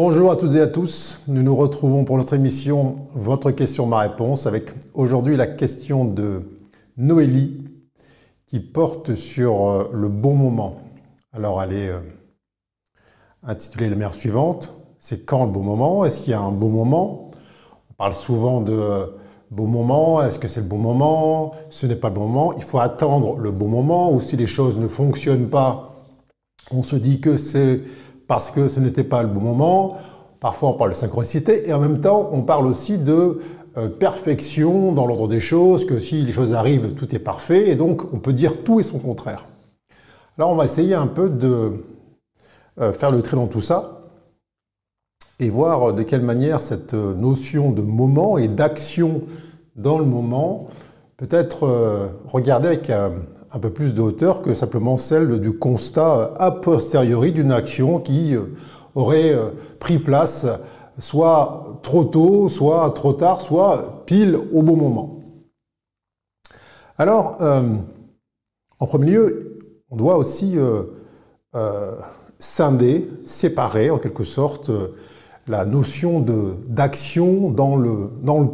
Bonjour 0.00 0.30
à 0.30 0.36
toutes 0.36 0.54
et 0.54 0.60
à 0.60 0.68
tous. 0.68 1.22
Nous 1.26 1.42
nous 1.42 1.56
retrouvons 1.56 2.04
pour 2.04 2.18
notre 2.18 2.34
émission 2.34 2.94
Votre 3.14 3.50
question, 3.50 3.84
ma 3.84 3.98
réponse 3.98 4.46
avec 4.46 4.70
aujourd'hui 4.94 5.36
la 5.36 5.48
question 5.48 6.04
de 6.04 6.42
Noélie 6.96 7.64
qui 8.46 8.60
porte 8.60 9.16
sur 9.16 9.66
euh, 9.66 9.90
le 9.92 10.08
bon 10.08 10.36
moment. 10.36 10.76
Alors 11.32 11.60
elle 11.60 11.72
est 11.72 11.88
euh, 11.88 11.98
intitulée 13.42 13.90
la 13.90 13.96
manière 13.96 14.14
suivante. 14.14 14.72
C'est 15.00 15.26
quand 15.26 15.46
le 15.46 15.50
bon 15.50 15.64
moment? 15.64 16.04
Est-ce 16.04 16.20
qu'il 16.20 16.30
y 16.30 16.34
a 16.34 16.40
un 16.42 16.52
bon 16.52 16.68
moment? 16.68 17.32
On 17.90 17.94
parle 17.94 18.14
souvent 18.14 18.60
de 18.60 18.72
euh, 18.72 19.06
bon 19.50 19.66
moment. 19.66 20.22
Est-ce 20.22 20.38
que 20.38 20.46
c'est 20.46 20.60
le 20.60 20.68
bon 20.68 20.78
moment? 20.78 21.54
Ce 21.70 21.88
n'est 21.88 21.96
pas 21.96 22.10
le 22.10 22.14
bon 22.14 22.28
moment. 22.28 22.52
Il 22.56 22.62
faut 22.62 22.78
attendre 22.78 23.36
le 23.36 23.50
bon 23.50 23.66
moment 23.66 24.12
ou 24.12 24.20
si 24.20 24.36
les 24.36 24.46
choses 24.46 24.78
ne 24.78 24.86
fonctionnent 24.86 25.48
pas, 25.48 25.96
on 26.70 26.84
se 26.84 26.94
dit 26.94 27.20
que 27.20 27.36
c'est 27.36 27.80
parce 28.28 28.52
que 28.52 28.68
ce 28.68 28.78
n'était 28.78 29.04
pas 29.04 29.22
le 29.22 29.28
bon 29.28 29.40
moment. 29.40 29.96
Parfois, 30.38 30.68
on 30.68 30.74
parle 30.74 30.90
de 30.90 30.94
synchronicité 30.94 31.68
et 31.68 31.72
en 31.72 31.80
même 31.80 32.00
temps, 32.00 32.30
on 32.32 32.42
parle 32.42 32.66
aussi 32.66 32.98
de 32.98 33.40
euh, 33.76 33.88
perfection 33.88 34.92
dans 34.92 35.06
l'ordre 35.06 35.26
des 35.26 35.40
choses, 35.40 35.84
que 35.84 35.98
si 35.98 36.22
les 36.22 36.32
choses 36.32 36.54
arrivent, 36.54 36.94
tout 36.94 37.12
est 37.14 37.18
parfait, 37.18 37.70
et 37.70 37.74
donc 37.74 38.12
on 38.12 38.18
peut 38.18 38.32
dire 38.32 38.62
tout 38.62 38.78
et 38.78 38.84
son 38.84 39.00
contraire. 39.00 39.46
Alors, 40.36 40.50
on 40.50 40.54
va 40.54 40.66
essayer 40.66 40.94
un 40.94 41.08
peu 41.08 41.28
de 41.28 41.72
euh, 42.80 42.92
faire 42.92 43.10
le 43.10 43.20
trait 43.22 43.36
dans 43.36 43.48
tout 43.48 43.60
ça 43.60 43.94
et 45.40 45.50
voir 45.50 45.94
de 45.94 46.02
quelle 46.02 46.22
manière 46.22 46.60
cette 46.60 46.94
notion 46.94 47.72
de 47.72 47.82
moment 47.82 48.38
et 48.38 48.48
d'action 48.48 49.22
dans 49.74 49.98
le 49.98 50.04
moment 50.04 50.68
peut 51.16 51.28
être 51.30 51.64
euh, 51.64 52.08
regardée 52.26 52.68
avec 52.68 52.92
un 53.52 53.58
peu 53.58 53.70
plus 53.70 53.94
de 53.94 54.00
hauteur 54.00 54.42
que 54.42 54.54
simplement 54.54 54.96
celle 54.96 55.40
du 55.40 55.52
constat 55.52 56.34
a 56.36 56.50
posteriori 56.50 57.32
d'une 57.32 57.52
action 57.52 57.98
qui 57.98 58.34
euh, 58.34 58.54
aurait 58.94 59.32
euh, 59.32 59.50
pris 59.78 59.98
place 59.98 60.46
soit 60.98 61.78
trop 61.82 62.04
tôt, 62.04 62.48
soit 62.48 62.90
trop 62.90 63.12
tard, 63.12 63.40
soit 63.40 64.04
pile 64.06 64.36
au 64.52 64.62
bon 64.62 64.76
moment. 64.76 65.20
Alors, 66.98 67.38
euh, 67.40 67.62
en 68.80 68.86
premier 68.86 69.12
lieu, 69.12 69.58
on 69.90 69.96
doit 69.96 70.18
aussi 70.18 70.56
scinder, 72.38 73.08
séparer 73.24 73.90
en 73.90 73.98
quelque 73.98 74.24
sorte 74.24 74.70
la 75.46 75.64
notion 75.64 76.20
d'action 76.20 77.50
dans 77.50 77.76
le, 77.76 78.10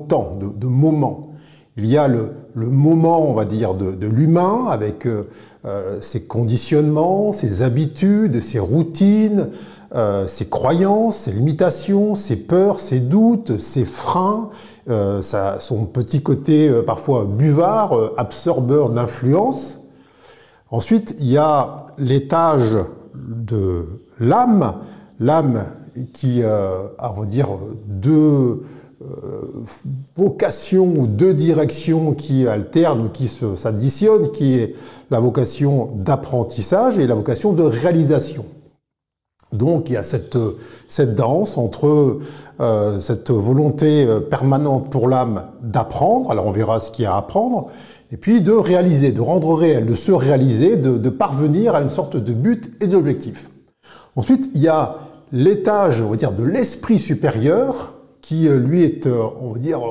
temps, 0.06 0.32
de 0.36 0.66
moment. 0.66 1.33
Il 1.76 1.86
y 1.86 1.98
a 1.98 2.06
le, 2.06 2.30
moment, 2.54 3.28
on 3.28 3.34
va 3.34 3.44
dire, 3.44 3.74
de, 3.74 4.06
l'humain 4.06 4.66
avec 4.68 5.06
euh, 5.06 5.28
euh, 5.64 5.98
ses 6.00 6.22
conditionnements, 6.22 7.32
ses 7.32 7.62
habitudes, 7.62 8.40
ses 8.40 8.60
routines, 8.60 9.48
euh, 9.92 10.24
ses 10.28 10.46
croyances, 10.46 11.16
ses 11.16 11.32
limitations, 11.32 12.14
ses 12.14 12.36
peurs, 12.36 12.78
ses 12.78 13.00
doutes, 13.00 13.58
ses 13.58 13.84
freins, 13.84 14.50
son 14.86 15.86
petit 15.86 16.22
côté 16.22 16.70
parfois 16.82 17.24
buvard, 17.24 18.12
absorbeur 18.18 18.90
d'influence. 18.90 19.78
Ensuite, 20.70 21.16
il 21.20 21.30
y 21.30 21.38
a 21.38 21.86
l'étage 21.96 22.76
de 23.14 23.86
l'âme, 24.20 24.74
l'âme 25.18 25.64
qui 26.12 26.42
a, 26.42 26.90
on 26.98 27.20
va 27.20 27.26
dire, 27.26 27.48
deux 27.86 28.62
vocation 30.16 30.86
ou 30.96 31.06
deux 31.06 31.34
directions 31.34 32.14
qui 32.14 32.46
alternent 32.46 33.10
qui 33.12 33.28
s'additionnent, 33.28 34.30
qui 34.30 34.54
est 34.54 34.74
la 35.10 35.20
vocation 35.20 35.90
d'apprentissage 35.96 36.98
et 36.98 37.06
la 37.06 37.14
vocation 37.14 37.52
de 37.52 37.62
réalisation. 37.62 38.46
Donc 39.52 39.88
il 39.88 39.92
y 39.92 39.96
a 39.96 40.02
cette, 40.02 40.38
cette 40.88 41.14
danse 41.14 41.56
entre 41.56 42.18
euh, 42.60 43.00
cette 43.00 43.30
volonté 43.30 44.04
euh, 44.04 44.20
permanente 44.20 44.90
pour 44.90 45.08
l'âme 45.08 45.44
d'apprendre, 45.62 46.30
alors 46.30 46.46
on 46.46 46.52
verra 46.52 46.80
ce 46.80 46.90
qu'il 46.90 47.04
y 47.04 47.06
a 47.06 47.14
à 47.14 47.18
apprendre, 47.18 47.68
et 48.10 48.16
puis 48.16 48.42
de 48.42 48.52
réaliser, 48.52 49.12
de 49.12 49.20
rendre 49.20 49.54
réel, 49.54 49.86
de 49.86 49.94
se 49.94 50.12
réaliser, 50.12 50.76
de, 50.76 50.98
de 50.98 51.10
parvenir 51.10 51.74
à 51.74 51.82
une 51.82 51.88
sorte 51.88 52.16
de 52.16 52.32
but 52.32 52.72
et 52.80 52.88
d'objectif. 52.88 53.50
Ensuite, 54.16 54.50
il 54.54 54.60
y 54.60 54.68
a 54.68 54.98
l'étage, 55.32 56.00
on 56.02 56.10
va 56.10 56.16
dire, 56.16 56.32
de 56.32 56.44
l'esprit 56.44 56.98
supérieur, 56.98 57.93
qui 58.24 58.48
euh, 58.48 58.58
lui 58.58 58.82
est, 58.82 59.06
euh, 59.06 59.22
on 59.42 59.52
va 59.52 59.58
dire, 59.58 59.82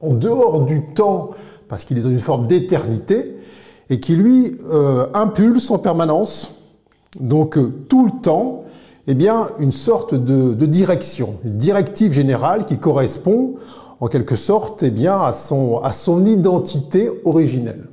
en 0.00 0.14
dehors 0.14 0.60
du 0.60 0.86
temps, 0.94 1.30
parce 1.68 1.84
qu'il 1.84 1.98
est 1.98 2.02
dans 2.02 2.10
une 2.10 2.20
forme 2.20 2.46
d'éternité, 2.46 3.36
et 3.90 3.98
qui 3.98 4.14
lui 4.14 4.56
euh, 4.70 5.08
impulse 5.12 5.72
en 5.72 5.78
permanence, 5.78 6.54
donc 7.18 7.58
tout 7.88 8.06
le 8.06 8.22
temps, 8.22 8.60
eh 9.08 9.14
bien, 9.14 9.48
une 9.58 9.72
sorte 9.72 10.14
de, 10.14 10.66
direction, 10.66 11.40
une 11.44 11.56
directive 11.56 12.12
générale 12.12 12.64
qui 12.64 12.78
correspond 12.78 13.56
en 13.98 14.06
quelque 14.06 14.36
sorte 14.36 14.84
eh 14.84 14.92
bien, 14.92 15.18
à, 15.20 15.32
son, 15.32 16.24
identité 16.24 17.10
originelle. 17.24 17.88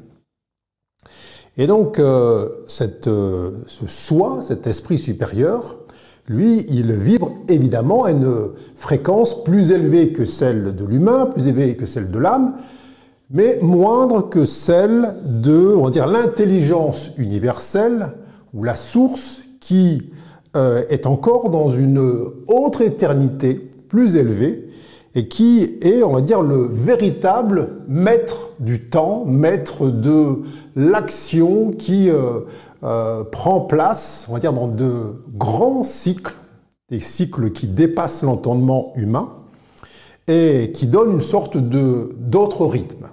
Et 1.57 1.65
donc, 1.65 1.97
ce 1.97 3.87
soi, 3.87 4.43
cet 4.43 4.67
esprit 4.67 4.99
supérieur, 4.99 5.77
lui, 6.27 6.65
il 6.69 6.91
vibre 6.91 7.31
évidemment 7.47 8.03
à 8.03 8.11
une 8.11 8.51
fréquence 8.75 9.43
plus 9.43 9.71
élevée 9.71 10.09
que 10.09 10.25
celle 10.25 10.75
de 10.75 10.83
l'humain, 10.83 11.25
plus 11.27 11.47
élevée 11.47 11.75
que 11.77 11.85
celle 11.85 12.11
de 12.11 12.19
l'âme, 12.19 12.55
mais 13.31 13.59
moindre 13.61 14.29
que 14.29 14.45
celle 14.45 15.15
de, 15.25 15.73
on 15.75 15.89
va 15.89 15.89
l'intelligence 16.07 17.11
universelle 17.17 18.13
ou 18.53 18.63
la 18.63 18.75
source 18.75 19.43
qui 19.59 20.11
euh, 20.55 20.83
est 20.89 21.05
encore 21.05 21.49
dans 21.49 21.69
une 21.69 21.99
autre 22.47 22.81
éternité 22.81 23.69
plus 23.87 24.15
élevée 24.15 24.67
et 25.15 25.27
qui 25.27 25.77
est, 25.81 26.03
on 26.03 26.13
va 26.13 26.21
dire, 26.21 26.41
le 26.41 26.67
véritable 26.69 27.69
maître 27.87 28.51
du 28.59 28.89
temps, 28.89 29.23
maître 29.25 29.87
de 29.87 30.43
l'action 30.75 31.71
qui 31.71 32.09
euh, 32.09 32.41
euh, 32.83 33.23
prend 33.23 33.61
place, 33.61 34.27
on 34.29 34.33
va 34.33 34.39
dire, 34.39 34.53
dans 34.53 34.67
de 34.67 35.23
grands 35.35 35.83
cycles, 35.83 36.35
des 36.89 36.99
cycles 36.99 37.51
qui 37.51 37.67
dépassent 37.67 38.21
l'entendement 38.23 38.93
humain 38.95 39.29
et 40.27 40.71
qui 40.73 40.87
donnent 40.87 41.13
une 41.13 41.21
sorte 41.21 41.57
de 41.57 42.15
d'autre 42.17 42.65
rythme. 42.65 43.09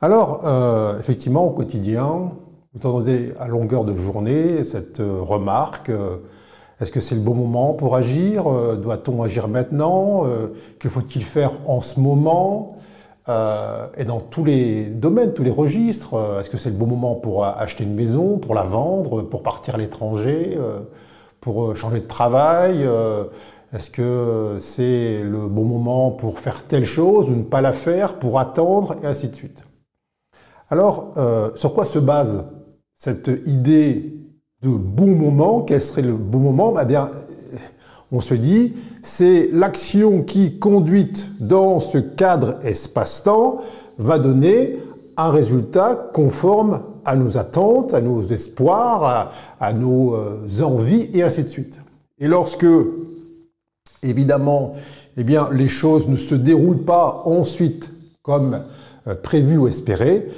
Alors, 0.00 0.40
euh, 0.44 0.98
effectivement, 0.98 1.44
au 1.44 1.50
quotidien, 1.50 2.32
vous 2.74 2.78
entendez 2.78 3.32
à 3.38 3.48
longueur 3.48 3.84
de 3.84 3.96
journée 3.96 4.64
cette 4.64 5.00
euh, 5.00 5.20
remarque 5.20 5.90
est-ce 6.80 6.90
que 6.90 6.98
c'est 6.98 7.14
le 7.14 7.20
bon 7.20 7.34
moment 7.34 7.74
pour 7.74 7.94
agir? 7.94 8.42
Doit-on 8.76 9.22
agir 9.22 9.46
maintenant? 9.46 10.24
Que 10.80 10.88
faut-il 10.88 11.22
faire 11.22 11.52
en 11.66 11.80
ce 11.80 12.00
moment? 12.00 12.76
Euh, 13.28 13.86
et 13.96 14.04
dans 14.04 14.20
tous 14.20 14.44
les 14.44 14.84
domaines, 14.86 15.32
tous 15.32 15.44
les 15.44 15.50
registres. 15.50 16.14
Euh, 16.14 16.40
est-ce 16.40 16.50
que 16.50 16.56
c'est 16.56 16.70
le 16.70 16.76
bon 16.76 16.86
moment 16.86 17.14
pour 17.14 17.44
acheter 17.44 17.84
une 17.84 17.94
maison, 17.94 18.38
pour 18.38 18.54
la 18.54 18.64
vendre, 18.64 19.22
pour 19.22 19.42
partir 19.42 19.76
à 19.76 19.78
l'étranger, 19.78 20.56
euh, 20.56 20.80
pour 21.40 21.76
changer 21.76 22.00
de 22.00 22.06
travail 22.06 22.88
Est-ce 23.72 23.90
que 23.90 24.56
c'est 24.60 25.22
le 25.22 25.48
bon 25.48 25.64
moment 25.64 26.10
pour 26.10 26.38
faire 26.38 26.64
telle 26.64 26.84
chose 26.84 27.30
ou 27.30 27.34
ne 27.34 27.42
pas 27.42 27.60
la 27.60 27.72
faire, 27.72 28.14
pour 28.18 28.38
attendre, 28.38 28.96
et 29.02 29.06
ainsi 29.06 29.28
de 29.28 29.34
suite 29.34 29.64
Alors, 30.70 31.12
sur 31.56 31.74
quoi 31.74 31.84
se 31.84 31.98
base 31.98 32.44
cette 32.96 33.28
idée 33.46 34.14
de 34.62 34.68
bon 34.68 35.16
moment? 35.16 35.62
Quel 35.62 35.80
serait 35.80 36.02
le 36.02 36.14
bon 36.14 36.38
moment? 36.38 36.74
Eh 36.80 36.94
on 38.12 38.20
se 38.20 38.34
dit, 38.34 38.74
c'est 39.02 39.48
l'action 39.52 40.22
qui, 40.22 40.58
conduite 40.58 41.28
dans 41.40 41.80
ce 41.80 41.96
cadre 41.96 42.58
espace-temps, 42.62 43.58
va 43.98 44.18
donner 44.18 44.78
un 45.16 45.30
résultat 45.30 46.10
conforme 46.12 46.82
à 47.06 47.16
nos 47.16 47.38
attentes, 47.38 47.94
à 47.94 48.02
nos 48.02 48.22
espoirs, 48.22 49.32
à, 49.58 49.72
nos 49.72 50.14
euh, 50.14 50.62
envies 50.62 51.08
et 51.14 51.22
ainsi 51.22 51.42
de 51.42 51.48
suite. 51.48 51.80
Et 52.18 52.28
lorsque, 52.28 52.66
évidemment, 54.02 54.72
eh 55.16 55.24
bien, 55.24 55.48
les 55.50 55.68
choses 55.68 56.06
ne 56.06 56.16
se 56.16 56.34
déroulent 56.34 56.84
pas 56.84 57.22
ensuite 57.24 57.90
comme 58.22 58.60
euh, 59.06 59.14
prévu 59.14 59.56
ou 59.56 59.68
espéré, 59.68 60.28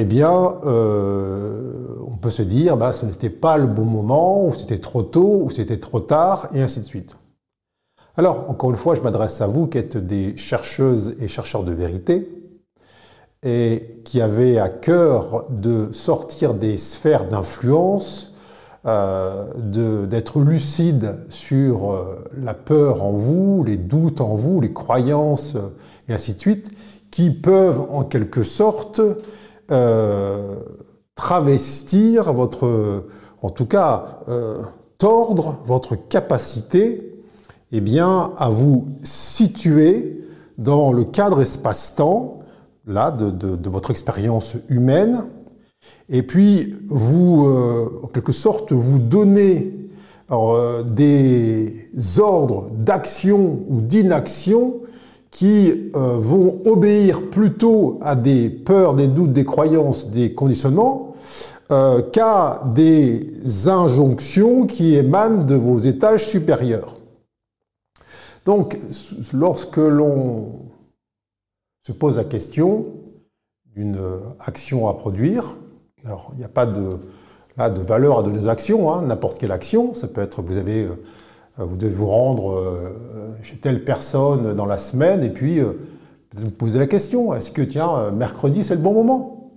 eh 0.00 0.04
bien, 0.04 0.60
euh, 0.64 1.96
on 2.06 2.16
peut 2.16 2.30
se 2.30 2.42
dire, 2.42 2.76
bah, 2.76 2.92
ce 2.92 3.04
n'était 3.04 3.30
pas 3.30 3.58
le 3.58 3.66
bon 3.66 3.84
moment, 3.84 4.46
ou 4.46 4.54
c'était 4.54 4.78
trop 4.78 5.02
tôt, 5.02 5.40
ou 5.42 5.50
c'était 5.50 5.78
trop 5.78 5.98
tard, 5.98 6.46
et 6.54 6.62
ainsi 6.62 6.78
de 6.78 6.84
suite. 6.84 7.16
Alors, 8.16 8.48
encore 8.48 8.70
une 8.70 8.76
fois, 8.76 8.94
je 8.94 9.00
m'adresse 9.00 9.40
à 9.40 9.48
vous 9.48 9.66
qui 9.66 9.76
êtes 9.76 9.96
des 9.96 10.36
chercheuses 10.36 11.16
et 11.20 11.26
chercheurs 11.26 11.64
de 11.64 11.72
vérité, 11.72 12.28
et 13.42 14.00
qui 14.04 14.20
avez 14.20 14.60
à 14.60 14.68
cœur 14.68 15.46
de 15.50 15.92
sortir 15.92 16.54
des 16.54 16.76
sphères 16.76 17.28
d'influence, 17.28 18.34
euh, 18.86 19.46
d'être 20.06 20.38
lucide 20.38 21.18
sur 21.28 21.92
euh, 21.92 22.24
la 22.40 22.54
peur 22.54 23.02
en 23.02 23.10
vous, 23.10 23.64
les 23.64 23.76
doutes 23.76 24.20
en 24.20 24.36
vous, 24.36 24.60
les 24.60 24.72
croyances, 24.72 25.56
et 26.08 26.14
ainsi 26.14 26.34
de 26.34 26.38
suite, 26.38 26.70
qui 27.10 27.30
peuvent 27.30 27.84
en 27.90 28.04
quelque 28.04 28.44
sorte 28.44 29.00
euh, 29.70 30.56
travestir 31.14 32.32
votre, 32.32 33.04
en 33.42 33.50
tout 33.50 33.66
cas, 33.66 34.20
euh, 34.28 34.62
tordre 34.98 35.58
votre 35.66 35.96
capacité 35.96 37.22
eh 37.72 37.80
bien, 37.80 38.32
à 38.38 38.48
vous 38.50 38.86
situer 39.02 40.24
dans 40.56 40.92
le 40.92 41.04
cadre 41.04 41.42
espace-temps 41.42 42.40
là, 42.86 43.10
de, 43.10 43.68
votre 43.68 43.90
expérience 43.90 44.56
humaine, 44.68 45.24
et 46.08 46.22
puis 46.22 46.74
vous, 46.88 47.46
euh, 47.46 48.00
en 48.04 48.06
quelque 48.06 48.32
sorte, 48.32 48.72
vous 48.72 48.98
donner 48.98 49.74
des 50.86 51.90
ordres 52.18 52.70
d'action 52.70 53.60
ou 53.68 53.80
d'inaction 53.80 54.80
qui 55.30 55.90
euh, 55.94 56.18
vont 56.18 56.62
obéir 56.64 57.30
plutôt 57.30 57.98
à 58.02 58.16
des 58.16 58.48
peurs, 58.50 58.94
des 58.94 59.08
doutes, 59.08 59.32
des 59.32 59.44
croyances, 59.44 60.10
des 60.10 60.34
conditionnements, 60.34 61.14
qu'à 62.12 62.62
des 62.74 63.68
injonctions 63.68 64.64
qui 64.64 64.94
émanent 64.94 65.44
de 65.44 65.54
vos 65.54 65.78
étages 65.78 66.26
supérieurs. 66.26 66.96
Donc, 68.46 68.78
lorsque 69.34 69.76
l'on 69.76 70.62
se 71.86 71.92
pose 71.92 72.16
la 72.16 72.24
question 72.24 72.84
d'une 73.66 73.98
action 74.40 74.88
à 74.88 74.94
produire, 74.94 75.58
alors 76.06 76.30
il 76.32 76.38
n'y 76.38 76.44
a 76.44 76.48
pas 76.48 76.64
de, 76.64 76.98
là, 77.58 77.70
de 77.70 77.80
valeur 77.80 78.18
à 78.18 78.22
donner 78.22 78.40
aux 78.40 78.48
actions, 78.48 78.92
hein, 78.92 79.02
n'importe 79.02 79.38
quelle 79.38 79.52
action, 79.52 79.94
ça 79.94 80.08
peut 80.08 80.20
être, 80.20 80.42
vous 80.42 80.56
avez, 80.56 80.84
euh, 80.84 80.96
vous 81.64 81.76
devez 81.76 81.92
vous 81.92 82.06
rendre 82.06 82.52
euh, 82.52 83.36
chez 83.42 83.56
telle 83.56 83.84
personne 83.84 84.54
dans 84.54 84.66
la 84.66 84.78
semaine, 84.78 85.22
et 85.22 85.30
puis 85.30 85.60
euh, 85.60 85.72
vous 86.36 86.50
posez 86.50 86.78
la 86.78 86.86
question, 86.86 87.34
est-ce 87.34 87.50
que, 87.50 87.62
tiens, 87.62 88.10
mercredi, 88.12 88.62
c'est 88.62 88.74
le 88.74 88.80
bon 88.80 88.92
moment 88.92 89.52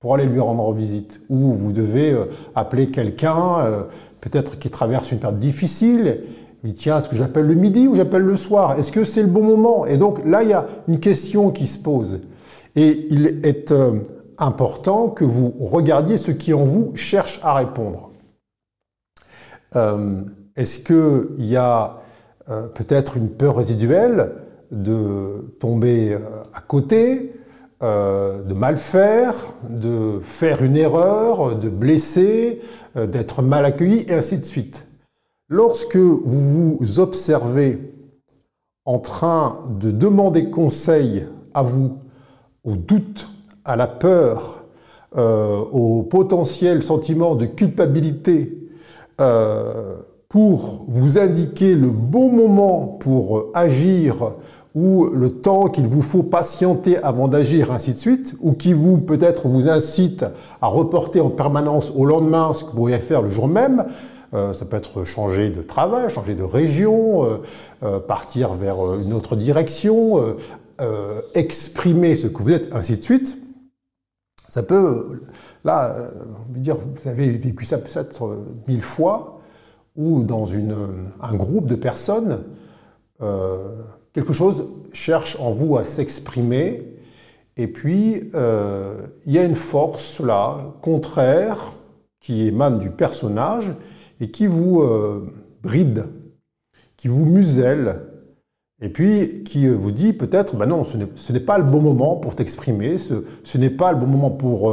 pour 0.00 0.14
aller 0.14 0.26
lui 0.26 0.40
rendre 0.40 0.72
visite? 0.72 1.20
Ou 1.28 1.52
vous 1.54 1.72
devez 1.72 2.16
appeler 2.54 2.88
quelqu'un, 2.88 3.86
peut-être 4.20 4.58
qui 4.58 4.68
traverse 4.68 5.12
une 5.12 5.18
période 5.18 5.38
difficile, 5.38 6.22
il 6.64 6.72
tiens, 6.72 6.98
est-ce 6.98 7.08
que 7.08 7.16
j'appelle 7.16 7.46
le 7.46 7.54
midi 7.54 7.86
ou 7.86 7.94
j'appelle 7.94 8.22
le 8.22 8.36
soir? 8.36 8.78
Est-ce 8.78 8.90
que 8.90 9.04
c'est 9.04 9.22
le 9.22 9.28
bon 9.28 9.44
moment? 9.44 9.86
Et 9.86 9.96
donc 9.96 10.24
là, 10.24 10.42
il 10.42 10.50
y 10.50 10.54
a 10.54 10.66
une 10.88 10.98
question 10.98 11.50
qui 11.50 11.66
se 11.66 11.78
pose. 11.78 12.20
Et 12.74 13.06
il 13.10 13.40
est 13.44 13.70
euh, 13.70 14.00
important 14.38 15.08
que 15.08 15.24
vous 15.24 15.54
regardiez 15.60 16.16
ce 16.16 16.32
qui 16.32 16.52
en 16.52 16.64
vous 16.64 16.94
cherche 16.96 17.38
à 17.42 17.54
répondre. 17.54 18.10
Euh, 19.76 20.22
est-ce 20.58 20.78
qu'il 20.80 21.46
y 21.46 21.56
a 21.56 21.94
euh, 22.50 22.68
peut-être 22.68 23.16
une 23.16 23.30
peur 23.30 23.56
résiduelle 23.56 24.32
de 24.70 25.54
tomber 25.60 26.14
à 26.52 26.60
côté, 26.60 27.32
de 27.80 28.52
mal 28.52 28.76
faire, 28.76 29.32
de 29.70 30.20
faire 30.22 30.62
une 30.62 30.76
erreur, 30.76 31.56
de 31.56 31.70
blesser, 31.70 32.60
d'être 32.94 33.40
mal 33.40 33.64
accueilli, 33.64 34.04
et 34.08 34.12
ainsi 34.12 34.36
de 34.36 34.44
suite? 34.44 34.86
Lorsque 35.48 35.96
vous 35.96 36.76
vous 36.78 37.00
observez 37.00 37.94
en 38.84 38.98
train 38.98 39.64
de 39.80 39.90
demander 39.90 40.50
conseil 40.50 41.26
à 41.54 41.62
vous, 41.62 41.98
au 42.64 42.76
doute, 42.76 43.30
à 43.64 43.76
la 43.76 43.86
peur, 43.86 44.64
euh, 45.16 45.56
au 45.72 46.02
potentiel 46.02 46.82
sentiment 46.82 47.34
de 47.34 47.46
culpabilité, 47.46 48.68
euh, 49.22 49.96
pour 50.28 50.84
vous 50.88 51.18
indiquer 51.18 51.74
le 51.74 51.90
bon 51.90 52.30
moment 52.30 52.98
pour 53.00 53.46
agir 53.54 54.34
ou 54.74 55.06
le 55.06 55.32
temps 55.32 55.68
qu'il 55.68 55.88
vous 55.88 56.02
faut 56.02 56.22
patienter 56.22 56.98
avant 56.98 57.28
d'agir, 57.28 57.72
ainsi 57.72 57.94
de 57.94 57.98
suite, 57.98 58.36
ou 58.40 58.52
qui 58.52 58.74
vous 58.74 58.98
peut-être 58.98 59.48
vous 59.48 59.68
incite 59.68 60.24
à 60.60 60.66
reporter 60.66 61.20
en 61.20 61.30
permanence 61.30 61.90
au 61.96 62.04
lendemain 62.04 62.52
ce 62.52 62.64
que 62.64 62.70
vous 62.70 62.76
pourriez 62.76 62.98
faire 62.98 63.22
le 63.22 63.30
jour 63.30 63.48
même, 63.48 63.86
euh, 64.34 64.52
ça 64.52 64.66
peut 64.66 64.76
être 64.76 65.04
changer 65.04 65.48
de 65.48 65.62
travail, 65.62 66.10
changer 66.10 66.34
de 66.34 66.42
région, 66.42 67.24
euh, 67.24 67.38
euh, 67.82 67.98
partir 67.98 68.52
vers 68.52 68.94
une 68.96 69.12
autre 69.14 69.36
direction, 69.36 70.36
exprimer 71.34 72.14
ce 72.14 72.28
que 72.28 72.40
vous 72.40 72.52
êtes, 72.52 72.72
ainsi 72.72 72.96
de 72.96 73.02
suite. 73.02 73.36
Ça 74.48 74.62
peut, 74.62 75.22
là, 75.64 76.12
dire, 76.50 76.76
vous 76.76 77.08
avez 77.08 77.32
vécu 77.32 77.64
ça 77.64 77.78
peut-être 77.78 78.38
mille 78.68 78.82
fois, 78.82 79.37
ou 79.98 80.22
dans 80.22 80.46
un 80.54 81.34
groupe 81.34 81.66
de 81.66 81.74
personnes, 81.74 82.44
quelque 84.14 84.32
chose 84.32 84.64
cherche 84.94 85.36
en 85.40 85.50
vous 85.50 85.76
à 85.76 85.84
s'exprimer, 85.84 86.96
et 87.58 87.66
puis 87.66 88.30
il 88.32 89.32
y 89.32 89.38
a 89.38 89.44
une 89.44 89.56
force 89.56 90.20
là, 90.20 90.56
contraire, 90.80 91.74
qui 92.20 92.46
émane 92.46 92.78
du 92.78 92.90
personnage, 92.90 93.74
et 94.20 94.30
qui 94.30 94.46
vous 94.46 94.82
euh, 94.82 95.26
bride, 95.62 96.06
qui 96.96 97.08
vous 97.08 97.24
muselle, 97.24 98.02
et 98.80 98.88
puis 98.88 99.44
qui 99.44 99.66
euh, 99.66 99.74
vous 99.74 99.92
dit 99.92 100.12
peut-être, 100.12 100.56
ben 100.56 100.66
non, 100.66 100.84
ce 100.84 101.32
n'est 101.32 101.40
pas 101.40 101.58
le 101.58 101.64
bon 101.64 101.80
moment 101.80 102.16
pour 102.16 102.34
t'exprimer, 102.34 102.98
ce, 102.98 103.58
n'est 103.58 103.70
pas 103.70 103.92
le 103.92 103.98
bon 103.98 104.06
moment 104.06 104.30
pour 104.30 104.70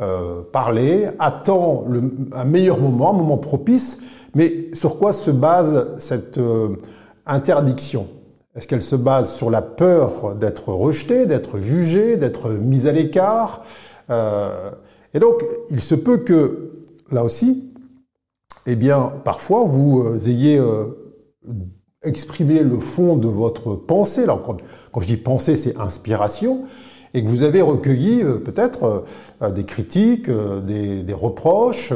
euh, 0.00 0.48
parler, 0.52 1.06
attends 1.18 1.86
un 2.32 2.44
meilleur 2.44 2.80
moment, 2.80 3.14
un 3.14 3.16
moment 3.16 3.38
propice, 3.38 4.00
mais 4.34 4.68
sur 4.74 4.98
quoi 4.98 5.12
se 5.12 5.30
base 5.30 5.86
cette 5.98 6.38
interdiction? 7.26 8.08
Est-ce 8.54 8.66
qu'elle 8.66 8.82
se 8.82 8.96
base 8.96 9.32
sur 9.32 9.50
la 9.50 9.62
peur 9.62 10.34
d'être 10.34 10.72
rejeté, 10.72 11.26
d'être 11.26 11.60
jugé, 11.60 12.16
d'être 12.16 12.50
mis 12.50 12.86
à 12.88 12.92
l'écart? 12.92 13.64
Et 15.14 15.20
donc, 15.20 15.44
il 15.70 15.80
se 15.80 15.94
peut 15.94 16.18
que, 16.18 16.70
là 17.10 17.24
aussi, 17.24 17.72
eh 18.66 18.76
bien, 18.76 19.12
parfois, 19.24 19.64
vous 19.64 20.02
euh, 20.02 20.28
ayez 20.28 20.58
euh, 20.58 20.88
exprimé 22.02 22.62
le 22.62 22.78
fond 22.78 23.16
de 23.16 23.28
votre 23.28 23.74
pensée. 23.74 24.26
Quand, 24.26 25.00
je 25.00 25.06
dis 25.06 25.16
pensée, 25.16 25.56
c'est 25.56 25.76
inspiration, 25.78 26.64
et 27.14 27.24
que 27.24 27.28
vous 27.28 27.42
avez 27.42 27.62
recueilli 27.62 28.22
euh, 28.22 28.34
peut-être 28.34 29.04
des 29.54 29.64
critiques, 29.64 30.30
des, 30.30 31.14
reproches, 31.14 31.92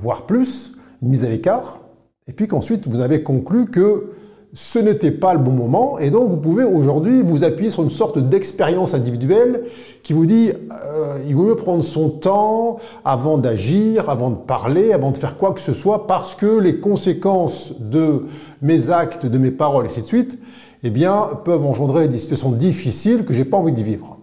voire 0.00 0.26
plus, 0.26 0.72
mise 1.02 1.24
à 1.24 1.28
l'écart, 1.28 1.80
et 2.26 2.32
puis 2.32 2.46
qu'ensuite 2.46 2.88
vous 2.88 3.00
avez 3.00 3.22
conclu 3.22 3.66
que 3.66 4.12
ce 4.52 4.80
n'était 4.80 5.12
pas 5.12 5.32
le 5.32 5.38
bon 5.38 5.52
moment, 5.52 5.98
et 5.98 6.10
donc 6.10 6.28
vous 6.28 6.36
pouvez 6.36 6.64
aujourd'hui 6.64 7.22
vous 7.22 7.44
appuyer 7.44 7.70
sur 7.70 7.84
une 7.84 7.90
sorte 7.90 8.18
d'expérience 8.18 8.94
individuelle 8.94 9.62
qui 10.02 10.12
vous 10.12 10.26
dit 10.26 10.50
euh, 10.50 11.18
il 11.28 11.36
vaut 11.36 11.44
mieux 11.44 11.56
prendre 11.56 11.84
son 11.84 12.08
temps 12.08 12.78
avant 13.04 13.38
d'agir, 13.38 14.10
avant 14.10 14.30
de 14.30 14.36
parler, 14.36 14.92
avant 14.92 15.12
de 15.12 15.16
faire 15.16 15.38
quoi 15.38 15.52
que 15.52 15.60
ce 15.60 15.72
soit, 15.72 16.08
parce 16.08 16.34
que 16.34 16.58
les 16.58 16.80
conséquences 16.80 17.72
de 17.78 18.26
mes 18.60 18.90
actes, 18.90 19.24
de 19.24 19.38
mes 19.38 19.52
paroles, 19.52 19.84
et 19.84 19.88
ainsi 19.88 20.02
de 20.02 20.06
suite, 20.06 20.38
eh 20.82 20.90
bien, 20.90 21.30
peuvent 21.44 21.64
engendrer 21.64 22.08
des 22.08 22.18
situations 22.18 22.50
difficiles 22.50 23.24
que 23.24 23.32
j'ai 23.32 23.44
pas 23.44 23.56
envie 23.56 23.72
d'y 23.72 23.84
vivre. 23.84 24.18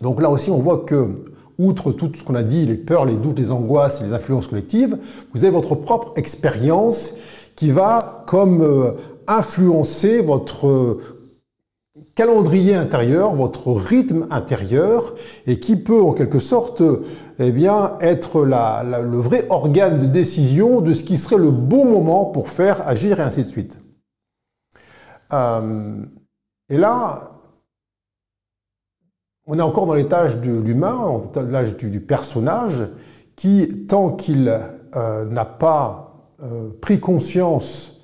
Donc 0.00 0.20
là 0.20 0.30
aussi, 0.30 0.50
on 0.50 0.58
voit 0.58 0.78
que, 0.78 1.10
outre 1.58 1.92
tout 1.92 2.10
ce 2.14 2.24
qu'on 2.24 2.34
a 2.34 2.42
dit, 2.42 2.66
les 2.66 2.76
peurs, 2.76 3.04
les 3.04 3.16
doutes, 3.16 3.38
les 3.38 3.50
angoisses, 3.50 4.02
les 4.02 4.12
influences 4.12 4.48
collectives, 4.48 4.98
vous 5.32 5.44
avez 5.44 5.52
votre 5.52 5.74
propre 5.74 6.12
expérience 6.16 7.14
qui 7.56 7.70
va 7.70 8.24
comme 8.26 8.62
euh, 8.62 8.92
influencer 9.26 10.20
votre 10.20 10.66
euh, 10.66 11.00
calendrier 12.14 12.74
intérieur, 12.74 13.34
votre 13.34 13.72
rythme 13.72 14.26
intérieur, 14.30 15.14
et 15.46 15.58
qui 15.60 15.76
peut 15.76 16.00
en 16.00 16.12
quelque 16.12 16.38
sorte 16.38 16.82
eh 17.38 17.52
bien, 17.52 17.96
être 18.00 18.44
le 18.44 19.18
vrai 19.18 19.46
organe 19.48 20.00
de 20.00 20.06
décision 20.06 20.80
de 20.80 20.92
ce 20.92 21.04
qui 21.04 21.16
serait 21.16 21.38
le 21.38 21.50
bon 21.50 21.84
moment 21.84 22.26
pour 22.26 22.48
faire 22.48 22.86
agir 22.86 23.20
et 23.20 23.22
ainsi 23.22 23.42
de 23.42 23.48
suite. 23.48 23.78
Euh, 25.32 26.04
et 26.68 26.76
là, 26.76 27.32
on 29.46 29.58
est 29.58 29.62
encore 29.62 29.86
dans 29.86 29.94
l'étage 29.94 30.38
de 30.40 30.50
l'humain, 30.58 31.22
l'âge 31.48 31.76
du, 31.76 32.00
personnage, 32.00 32.86
qui, 33.36 33.86
tant 33.86 34.10
qu'il 34.10 34.44
n'a 34.94 35.44
pas 35.44 36.14
euh, 36.42 36.68
pris 36.80 36.98
conscience 36.98 38.00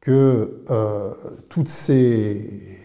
que 0.00 0.62
euh, 0.70 1.10
toutes 1.48 1.68
ces, 1.68 2.76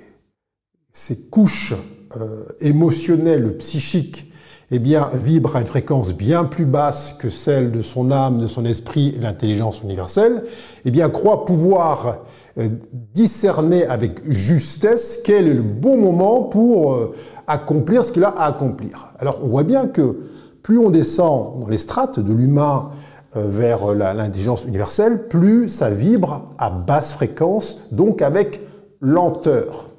couches 1.32 1.74
euh, 2.16 2.46
émotionnelles, 2.60 3.58
psychiques, 3.58 4.32
eh 4.72 4.80
vibrent 4.80 5.56
à 5.56 5.62
une 5.62 5.68
fréquence 5.68 6.14
bien 6.14 6.46
plus 6.46 6.66
basse 6.66 7.14
que 7.14 7.30
celle 7.30 7.72
de 7.72 7.82
son 7.82 8.12
âme, 8.12 8.40
de 8.40 8.48
son 8.48 8.66
esprit 8.66 9.14
et 9.16 9.20
l'intelligence 9.20 9.82
universelle, 9.82 10.44
eh 10.86 10.92
bien, 10.92 11.10
croit 11.10 11.46
pouvoir 11.46 12.20
discerner 13.14 13.86
avec 13.86 14.30
justesse 14.30 15.20
quel 15.24 15.48
est 15.48 15.54
le 15.54 15.64
bon 15.64 15.98
moment 15.98 16.44
pour 16.44 17.10
accomplir 17.48 18.06
ce 18.06 18.12
qu'il 18.12 18.24
a 18.24 18.30
à 18.30 18.46
accomplir. 18.46 19.08
Alors, 19.20 19.40
on 19.44 19.48
voit 19.48 19.64
bien 19.64 19.88
que 19.88 20.18
plus 20.62 20.78
on 20.78 20.90
descend 20.90 21.60
dans 21.60 21.68
les 21.68 21.78
strates 21.78 22.20
de 22.20 22.34
l'humain 22.34 22.92
euh, 23.36 23.48
vers 23.48 23.94
l'intelligence 23.94 24.66
universelle, 24.66 25.28
plus 25.28 25.68
ça 25.68 25.90
vibre 25.90 26.46
à 26.58 26.70
basse 26.70 27.14
fréquence, 27.14 27.80
donc 27.92 28.22
avec 28.22 28.62
lenteur. 29.02 29.90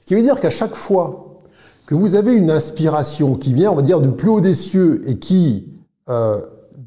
Ce 0.00 0.06
qui 0.06 0.14
veut 0.14 0.22
dire 0.22 0.40
qu'à 0.40 0.50
chaque 0.50 0.74
fois 0.74 1.38
que 1.86 1.94
vous 1.94 2.14
avez 2.14 2.34
une 2.34 2.50
inspiration 2.50 3.34
qui 3.34 3.54
vient, 3.54 3.72
on 3.72 3.76
va 3.76 3.82
dire, 3.82 4.00
du 4.00 4.10
plus 4.10 4.28
haut 4.28 4.40
des 4.40 4.54
cieux 4.54 5.00
et 5.06 5.18
qui 5.18 5.72
euh, 6.08 6.40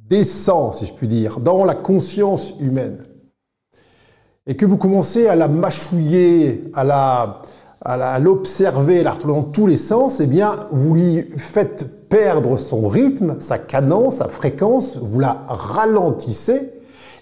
descend, 0.10 0.74
si 0.74 0.86
je 0.86 0.94
puis 0.94 1.08
dire, 1.08 1.40
dans 1.40 1.66
la 1.66 1.76
conscience 1.76 2.54
humaine, 2.60 2.98
et 4.48 4.56
que 4.56 4.66
vous 4.66 4.78
commencez 4.78 5.28
à 5.28 5.36
la 5.36 5.48
mâchouiller, 5.48 6.70
à 6.74 6.84
la, 6.84 7.42
à 7.82 8.20
l'observer, 8.20 9.04
la 9.04 9.12
retrouver 9.12 9.34
dans 9.34 9.44
tous 9.44 9.68
les 9.68 9.78
sens, 9.78 10.20
eh 10.20 10.28
bien, 10.28 10.68
vous 10.72 10.94
lui 10.94 11.30
faites 11.38 12.08
perdre 12.10 12.58
son 12.58 12.88
rythme, 12.88 13.38
sa 13.40 13.58
cadence, 13.58 14.18
sa 14.18 14.28
fréquence, 14.28 14.98
vous 14.98 15.20
la 15.20 15.46
ralentissez, 15.48 16.74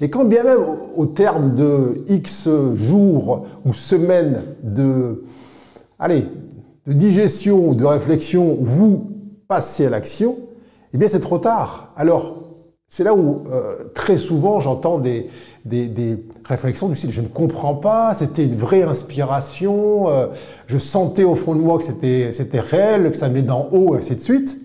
et 0.01 0.09
quand 0.09 0.25
bien 0.25 0.43
même 0.43 0.59
au 0.95 1.05
terme 1.05 1.53
de 1.53 2.03
X 2.07 2.49
jours 2.73 3.45
ou 3.65 3.73
semaines 3.73 4.41
de, 4.63 5.23
allez, 5.99 6.25
de 6.87 6.93
digestion 6.93 7.69
ou 7.69 7.75
de 7.75 7.85
réflexion, 7.85 8.57
vous 8.59 9.11
passez 9.47 9.85
à 9.85 9.89
l'action, 9.91 10.37
eh 10.93 10.97
bien 10.97 11.07
c'est 11.07 11.19
trop 11.19 11.37
tard. 11.37 11.93
Alors, 11.95 12.37
c'est 12.87 13.03
là 13.03 13.13
où 13.13 13.43
euh, 13.51 13.85
très 13.93 14.17
souvent 14.17 14.59
j'entends 14.59 14.97
des, 14.97 15.29
des, 15.65 16.17
réflexions 16.45 16.89
du 16.89 16.95
style 16.95 17.11
je 17.11 17.21
ne 17.21 17.27
comprends 17.27 17.75
pas, 17.75 18.13
c'était 18.15 18.45
une 18.45 18.55
vraie 18.55 18.83
inspiration, 18.83 20.09
euh, 20.09 20.27
je 20.67 20.77
sentais 20.77 21.23
au 21.23 21.35
fond 21.35 21.55
de 21.55 21.61
moi 21.61 21.77
que 21.77 21.83
c'était, 21.83 22.59
réel, 22.59 23.11
que 23.11 23.17
ça 23.17 23.29
venait 23.29 23.41
d'en 23.41 23.69
haut, 23.71 23.95
et 23.95 23.99
ainsi 23.99 24.15
de 24.15 24.21
suite. 24.21 24.57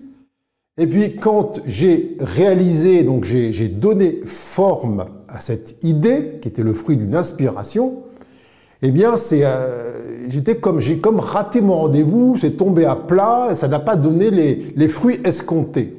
Et 0.79 0.85
puis 0.87 1.15
quand 1.15 1.59
j'ai 1.65 2.17
réalisé, 2.19 3.03
donc 3.03 3.23
j'ai 3.23 3.67
donné 3.67 4.21
forme 4.25 5.05
à 5.27 5.39
cette 5.39 5.77
idée, 5.83 6.39
qui 6.41 6.47
était 6.47 6.63
le 6.63 6.73
fruit 6.73 6.97
d'une 6.97 7.15
inspiration, 7.15 8.03
eh 8.83 8.91
bien 8.91 9.17
c'est, 9.17 9.43
euh, 9.43 10.29
j'étais 10.29 10.57
comme, 10.57 10.79
j'ai 10.79 10.99
comme 10.99 11.19
raté 11.19 11.61
mon 11.61 11.77
rendez-vous, 11.77 12.37
c'est 12.39 12.51
tombé 12.51 12.85
à 12.85 12.95
plat, 12.95 13.55
ça 13.55 13.67
n'a 13.67 13.79
pas 13.79 13.95
donné 13.95 14.29
les, 14.29 14.73
les 14.75 14.87
fruits 14.87 15.19
escomptés. 15.23 15.96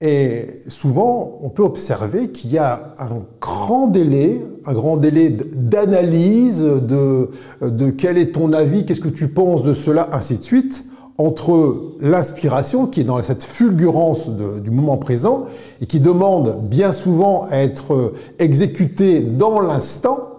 Et 0.00 0.46
souvent, 0.68 1.38
on 1.42 1.48
peut 1.48 1.64
observer 1.64 2.28
qu'il 2.28 2.52
y 2.52 2.58
a 2.58 2.94
un 2.98 3.22
grand 3.40 3.88
délai, 3.88 4.40
un 4.64 4.72
grand 4.72 4.96
délai 4.96 5.30
d'analyse, 5.30 6.60
de, 6.60 7.30
de 7.62 7.90
quel 7.90 8.16
est 8.16 8.32
ton 8.32 8.52
avis, 8.52 8.86
qu'est-ce 8.86 9.00
que 9.00 9.08
tu 9.08 9.26
penses 9.26 9.64
de 9.64 9.74
cela, 9.74 10.08
ainsi 10.12 10.38
de 10.38 10.42
suite, 10.44 10.84
entre 11.18 11.94
l'inspiration 12.00 12.86
qui 12.86 13.00
est 13.00 13.04
dans 13.04 13.20
cette 13.22 13.42
fulgurance 13.42 14.28
du 14.28 14.70
moment 14.70 14.98
présent 14.98 15.46
et 15.80 15.86
qui 15.86 15.98
demande 15.98 16.60
bien 16.68 16.92
souvent 16.92 17.48
à 17.50 17.56
être 17.56 18.12
exécutée 18.38 19.20
dans 19.20 19.60
l'instant, 19.60 20.38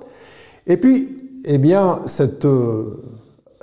et 0.68 0.78
puis, 0.78 1.18
eh 1.46 1.58
bien, 1.58 2.00
cette 2.06 2.46
euh, 2.46 3.02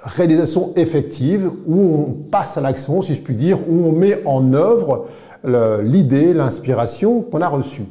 réalisation 0.06 0.72
effective 0.76 1.50
où 1.66 1.78
on 1.78 2.12
passe 2.12 2.56
à 2.56 2.60
l'action, 2.60 3.02
si 3.02 3.14
je 3.14 3.22
puis 3.22 3.36
dire, 3.36 3.58
où 3.68 3.86
on 3.86 3.92
met 3.92 4.22
en 4.24 4.52
œuvre 4.52 5.06
l'idée, 5.44 6.32
l'inspiration 6.32 7.22
qu'on 7.22 7.40
a 7.40 7.48
reçue. 7.48 7.84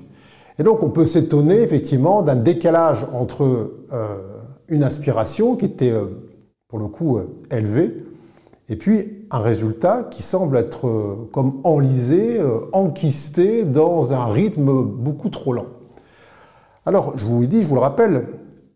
Et 0.57 0.63
donc 0.63 0.83
on 0.83 0.89
peut 0.89 1.05
s'étonner 1.05 1.61
effectivement 1.61 2.21
d'un 2.21 2.35
décalage 2.35 3.05
entre 3.13 3.43
euh, 3.91 4.17
une 4.69 4.83
inspiration 4.83 5.55
qui 5.55 5.65
était 5.65 5.91
euh, 5.91 6.07
pour 6.67 6.79
le 6.79 6.87
coup 6.87 7.17
euh, 7.17 7.27
élevée 7.51 8.03
et 8.69 8.77
puis 8.77 9.27
un 9.31 9.39
résultat 9.39 10.03
qui 10.09 10.23
semble 10.23 10.57
être 10.57 11.27
comme 11.31 11.59
enlisé, 11.63 12.39
enquisté 12.71 13.63
dans 13.63 14.11
un 14.11 14.25
rythme 14.25 14.83
beaucoup 14.83 15.29
trop 15.29 15.53
lent. 15.53 15.67
Alors 16.85 17.15
je 17.15 17.27
vous 17.27 17.41
le 17.41 17.47
dis, 17.47 17.61
je 17.61 17.67
vous 17.67 17.75
le 17.75 17.81
rappelle, 17.81 18.27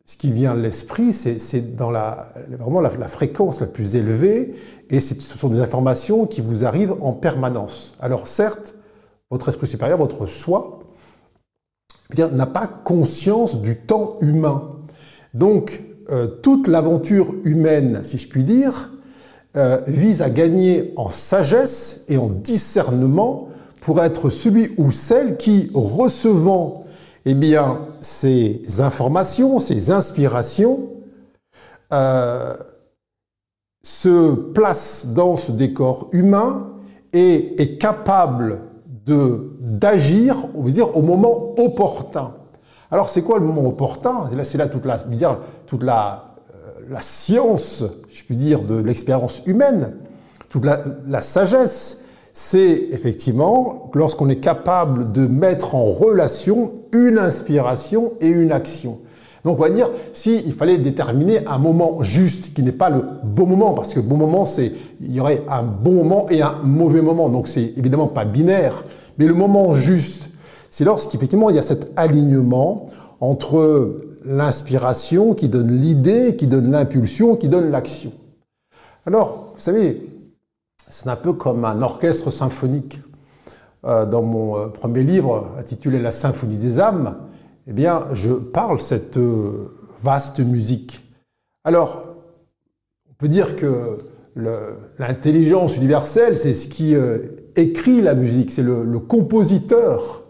ce 0.09 0.17
qui 0.17 0.31
vient 0.31 0.55
de 0.55 0.61
l'esprit, 0.61 1.13
c'est 1.13 1.75
dans 1.75 1.91
la, 1.91 2.33
vraiment 2.57 2.81
la, 2.81 2.89
fréquence 3.07 3.61
la 3.61 3.67
plus 3.67 3.95
élevée, 3.95 4.55
et 4.89 4.99
ce 5.01 5.13
sont 5.13 5.49
des 5.49 5.59
informations 5.59 6.25
qui 6.25 6.41
vous 6.41 6.65
arrivent 6.65 6.95
en 6.99 7.13
permanence. 7.13 7.95
Alors 7.99 8.25
certes, 8.25 8.73
votre 9.29 9.49
esprit 9.49 9.67
supérieur, 9.67 9.99
votre 9.99 10.25
soi, 10.25 10.79
eh 12.17 12.25
n'a 12.25 12.47
pas 12.47 12.65
conscience 12.65 13.61
du 13.61 13.75
temps 13.75 14.17
humain. 14.21 14.77
Donc, 15.35 15.85
euh, 16.09 16.25
toute 16.25 16.67
l'aventure 16.67 17.35
humaine, 17.43 18.01
si 18.03 18.17
je 18.17 18.27
puis 18.27 18.43
dire, 18.43 18.91
euh, 19.57 19.79
vise 19.85 20.23
à 20.23 20.31
gagner 20.31 20.91
en 20.95 21.11
sagesse 21.11 22.05
et 22.09 22.17
en 22.17 22.29
discernement 22.29 23.49
pour 23.81 24.03
être 24.03 24.31
celui 24.31 24.73
ou 24.77 24.89
celle 24.89 25.37
qui, 25.37 25.69
recevant 25.75 26.79
eh 27.31 27.35
bien, 27.35 27.81
ces 28.01 28.81
informations, 28.81 29.59
ces 29.59 29.91
inspirations, 29.91 30.87
euh, 31.93 32.55
se 33.83 34.33
place 34.33 35.05
dans 35.07 35.35
ce 35.35 35.51
décor 35.51 36.09
humain 36.11 36.71
et 37.13 37.61
est 37.61 37.77
capable 37.77 38.61
d'agir, 39.05 40.37
on 40.55 40.63
dire, 40.63 40.97
au 40.97 41.01
moment 41.01 41.53
opportun. 41.59 42.33
Alors, 42.89 43.09
c'est 43.09 43.21
quoi 43.21 43.37
le 43.37 43.45
moment 43.45 43.67
opportun? 43.67 44.29
Là, 44.35 44.43
c'est 44.43 44.57
là 44.57 44.67
toute 44.67 44.85
la, 44.85 44.97
dire, 44.97 45.37
toute 45.67 45.83
euh, 45.83 45.87
la 46.89 47.01
science, 47.01 47.83
je 48.09 48.23
puis 48.23 48.35
dire, 48.35 48.63
de 48.63 48.75
l'expérience 48.75 49.43
humaine, 49.45 49.97
toute 50.49 50.65
la, 50.65 50.83
la 51.07 51.21
sagesse 51.21 51.98
c'est 52.33 52.87
effectivement 52.91 53.89
lorsqu'on 53.93 54.29
est 54.29 54.39
capable 54.39 55.11
de 55.11 55.27
mettre 55.27 55.75
en 55.75 55.85
relation 55.85 56.71
une 56.91 57.17
inspiration 57.17 58.13
et 58.21 58.27
une 58.27 58.51
action. 58.51 58.99
Donc 59.45 59.57
on 59.59 59.61
va 59.61 59.69
dire, 59.69 59.89
s'il 60.11 60.53
fallait 60.53 60.77
déterminer 60.77 61.45
un 61.47 61.57
moment 61.57 62.01
juste, 62.03 62.53
qui 62.53 62.61
n'est 62.61 62.71
pas 62.71 62.89
le 62.89 63.03
bon 63.23 63.45
moment, 63.45 63.73
parce 63.73 63.93
que 63.93 63.99
bon 63.99 64.17
moment, 64.17 64.45
c'est, 64.45 64.73
il 65.01 65.13
y 65.13 65.19
aurait 65.19 65.43
un 65.47 65.63
bon 65.63 65.93
moment 65.93 66.25
et 66.29 66.41
un 66.41 66.55
mauvais 66.63 67.01
moment, 67.01 67.29
donc 67.29 67.47
c'est 67.47 67.73
évidemment 67.77 68.07
pas 68.07 68.25
binaire, 68.25 68.83
mais 69.17 69.25
le 69.25 69.33
moment 69.33 69.73
juste, 69.73 70.29
c'est 70.69 70.83
lorsqu'effectivement 70.83 71.49
il 71.49 71.55
y 71.55 71.59
a 71.59 71.63
cet 71.63 71.91
alignement 71.97 72.85
entre 73.21 74.01
l'inspiration 74.25 75.33
qui 75.33 75.47
donne 75.47 75.79
l'idée, 75.79 76.35
qui 76.35 76.47
donne 76.47 76.71
l'impulsion, 76.71 77.35
qui 77.35 77.47
donne 77.47 77.71
l'action. 77.71 78.11
Alors, 79.05 79.53
vous 79.55 79.61
savez, 79.61 80.08
c'est 80.89 81.07
un 81.07 81.15
peu 81.15 81.33
comme 81.33 81.65
un 81.65 81.81
orchestre 81.81 82.31
symphonique. 82.31 82.99
Euh, 83.85 84.05
dans 84.05 84.21
mon 84.21 84.57
euh, 84.57 84.67
premier 84.67 85.03
livre 85.03 85.51
intitulé 85.57 85.99
La 85.99 86.11
symphonie 86.11 86.57
des 86.57 86.81
âmes, 86.81 87.15
eh 87.65 87.71
bien, 87.71 88.07
je 88.11 88.33
parle 88.33 88.81
cette 88.81 89.15
euh, 89.15 89.71
vaste 90.01 90.41
musique. 90.41 91.01
Alors, 91.63 92.01
on 93.09 93.13
peut 93.13 93.29
dire 93.29 93.55
que 93.55 93.99
l'intelligence 94.97 95.77
universelle, 95.77 96.35
c'est 96.37 96.53
ce 96.53 96.67
qui 96.67 96.95
écrit 97.57 98.01
la 98.01 98.15
musique, 98.15 98.51
c'est 98.51 98.63
le, 98.63 98.99
compositeur, 98.99 100.23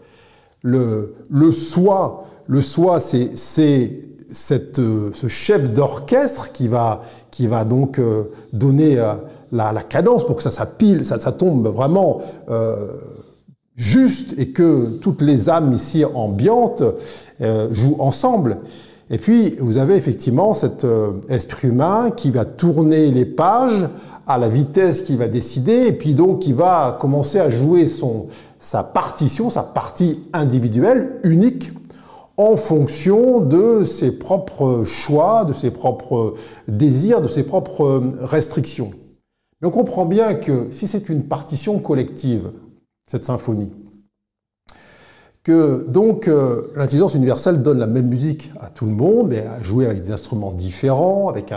le, 0.62 1.14
soi. 1.52 2.24
Le 2.48 2.60
soi, 2.60 2.98
c'est 2.98 3.36
ce 3.36 5.26
chef 5.28 5.72
d'orchestre 5.72 6.50
qui 6.50 6.66
va, 6.66 7.02
qui 7.30 7.46
va 7.46 7.64
donc 7.64 8.00
donner 8.52 8.98
la, 9.52 9.82
cadence 9.82 10.24
pour 10.24 10.36
que 10.36 10.42
ça, 10.42 10.50
ça 10.50 10.66
pile, 10.66 11.04
ça, 11.04 11.18
ça 11.18 11.32
tombe 11.32 11.68
vraiment 11.68 12.20
euh, 12.48 12.98
juste 13.76 14.34
et 14.38 14.50
que 14.50 14.98
toutes 15.00 15.22
les 15.22 15.48
âmes 15.48 15.72
ici 15.72 16.04
ambiantes 16.04 16.82
euh, 17.40 17.68
jouent 17.72 17.96
ensemble. 17.98 18.58
Et 19.10 19.18
puis, 19.18 19.56
vous 19.58 19.78
avez 19.78 19.96
effectivement 19.96 20.54
cet 20.54 20.84
euh, 20.84 21.12
esprit 21.28 21.68
humain 21.68 22.10
qui 22.10 22.30
va 22.30 22.44
tourner 22.44 23.10
les 23.10 23.24
pages 23.24 23.88
à 24.26 24.38
la 24.38 24.48
vitesse 24.48 25.02
qu'il 25.02 25.16
va 25.16 25.26
décider, 25.26 25.88
et 25.88 25.92
puis 25.92 26.14
donc 26.14 26.40
qui 26.40 26.52
va 26.52 26.96
commencer 27.00 27.40
à 27.40 27.50
jouer 27.50 27.88
son, 27.88 28.26
sa 28.60 28.84
partition, 28.84 29.50
sa 29.50 29.64
partie 29.64 30.20
individuelle, 30.32 31.18
unique, 31.24 31.72
en 32.36 32.56
fonction 32.56 33.40
de 33.40 33.82
ses 33.84 34.12
propres 34.12 34.84
choix, 34.84 35.44
de 35.44 35.52
ses 35.52 35.72
propres 35.72 36.34
désirs, 36.68 37.20
de 37.20 37.28
ses 37.28 37.42
propres 37.42 38.02
restrictions. 38.20 38.90
Mais 39.60 39.68
on 39.68 39.70
comprend 39.70 40.06
bien 40.06 40.34
que 40.34 40.68
si 40.70 40.86
c'est 40.86 41.08
une 41.08 41.24
partition 41.24 41.78
collective, 41.78 42.52
cette 43.06 43.24
symphonie, 43.24 43.70
que 45.42 45.86
donc 45.88 46.28
euh, 46.28 46.70
l'intelligence 46.76 47.14
universelle 47.14 47.62
donne 47.62 47.78
la 47.78 47.86
même 47.86 48.08
musique 48.08 48.50
à 48.60 48.68
tout 48.68 48.86
le 48.86 48.92
monde, 48.92 49.28
mais 49.30 49.40
à 49.40 49.62
jouer 49.62 49.86
avec 49.86 50.02
des 50.02 50.12
instruments 50.12 50.52
différents, 50.52 51.28
avec 51.28 51.52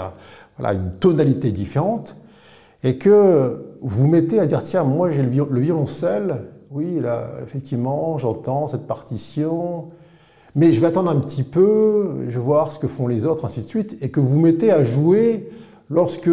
une 0.59 0.91
tonalité 0.99 1.51
différente, 1.51 2.17
et 2.83 2.97
que 2.97 3.77
vous 3.81 4.07
mettez 4.07 4.39
à 4.39 4.45
dire 4.45 4.63
tiens, 4.63 4.83
moi 4.83 5.11
j'ai 5.11 5.23
le, 5.23 5.29
violoncelle, 5.29 6.45
oui, 6.71 6.99
là, 6.99 7.27
effectivement, 7.43 8.17
j'entends 8.17 8.67
cette 8.67 8.87
partition, 8.87 9.87
mais 10.55 10.73
je 10.73 10.81
vais 10.81 10.87
attendre 10.87 11.11
un 11.11 11.19
petit 11.19 11.43
peu, 11.43 12.25
je 12.27 12.37
vais 12.37 12.43
voir 12.43 12.71
ce 12.71 12.79
que 12.79 12.87
font 12.87 13.07
les 13.07 13.25
autres, 13.25 13.45
ainsi 13.45 13.61
de 13.61 13.67
suite, 13.67 13.97
et 14.01 14.09
que 14.09 14.19
vous 14.19 14.39
mettez 14.39 14.71
à 14.71 14.83
jouer 14.83 15.49
lorsque 15.89 16.29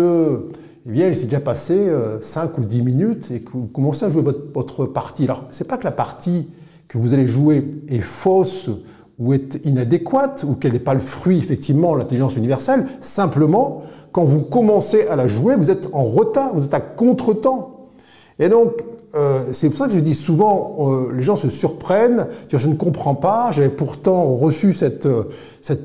eh 0.86 0.90
bien, 0.90 1.08
il 1.08 1.16
s'est 1.16 1.26
déjà 1.26 1.40
passé 1.40 1.90
5 2.20 2.58
euh, 2.58 2.62
ou 2.62 2.64
10 2.64 2.82
minutes 2.82 3.30
et 3.30 3.40
que 3.40 3.50
vous 3.52 3.66
commencez 3.66 4.06
à 4.06 4.08
jouer 4.08 4.22
votre, 4.22 4.86
partie. 4.86 5.24
Alors, 5.24 5.42
c'est 5.50 5.68
pas 5.68 5.76
que 5.76 5.84
la 5.84 5.90
partie 5.90 6.48
que 6.88 6.96
vous 6.96 7.12
allez 7.12 7.28
jouer 7.28 7.66
est 7.88 8.00
fausse 8.00 8.70
ou 9.18 9.34
est 9.34 9.60
inadéquate 9.64 10.44
ou 10.48 10.54
qu'elle 10.54 10.72
n'est 10.72 10.78
pas 10.78 10.94
le 10.94 11.00
fruit, 11.00 11.36
effectivement, 11.36 11.92
de 11.92 11.98
l'intelligence 11.98 12.36
universelle. 12.36 12.86
Simplement, 13.00 13.78
quand 14.12 14.24
vous 14.24 14.40
commencez 14.40 15.06
à 15.06 15.16
la 15.16 15.28
jouer, 15.28 15.54
vous 15.54 15.70
êtes 15.70 15.88
en 15.92 16.04
retard, 16.04 16.54
vous 16.54 16.64
êtes 16.64 16.74
à 16.74 16.80
contre-temps. 16.80 17.90
Et 18.38 18.48
donc, 18.48 18.82
euh, 19.14 19.44
c'est 19.52 19.68
pour 19.68 19.76
ça 19.78 19.86
que 19.86 19.92
je 19.92 19.98
dis 19.98 20.14
souvent, 20.14 20.76
euh, 20.78 21.12
les 21.12 21.22
gens 21.22 21.36
se 21.36 21.50
surprennent, 21.50 22.26
je 22.50 22.68
ne 22.68 22.74
comprends 22.74 23.14
pas, 23.14 23.52
j'avais 23.52 23.68
pourtant 23.68 24.34
reçu 24.34 24.72
cette 24.72 25.06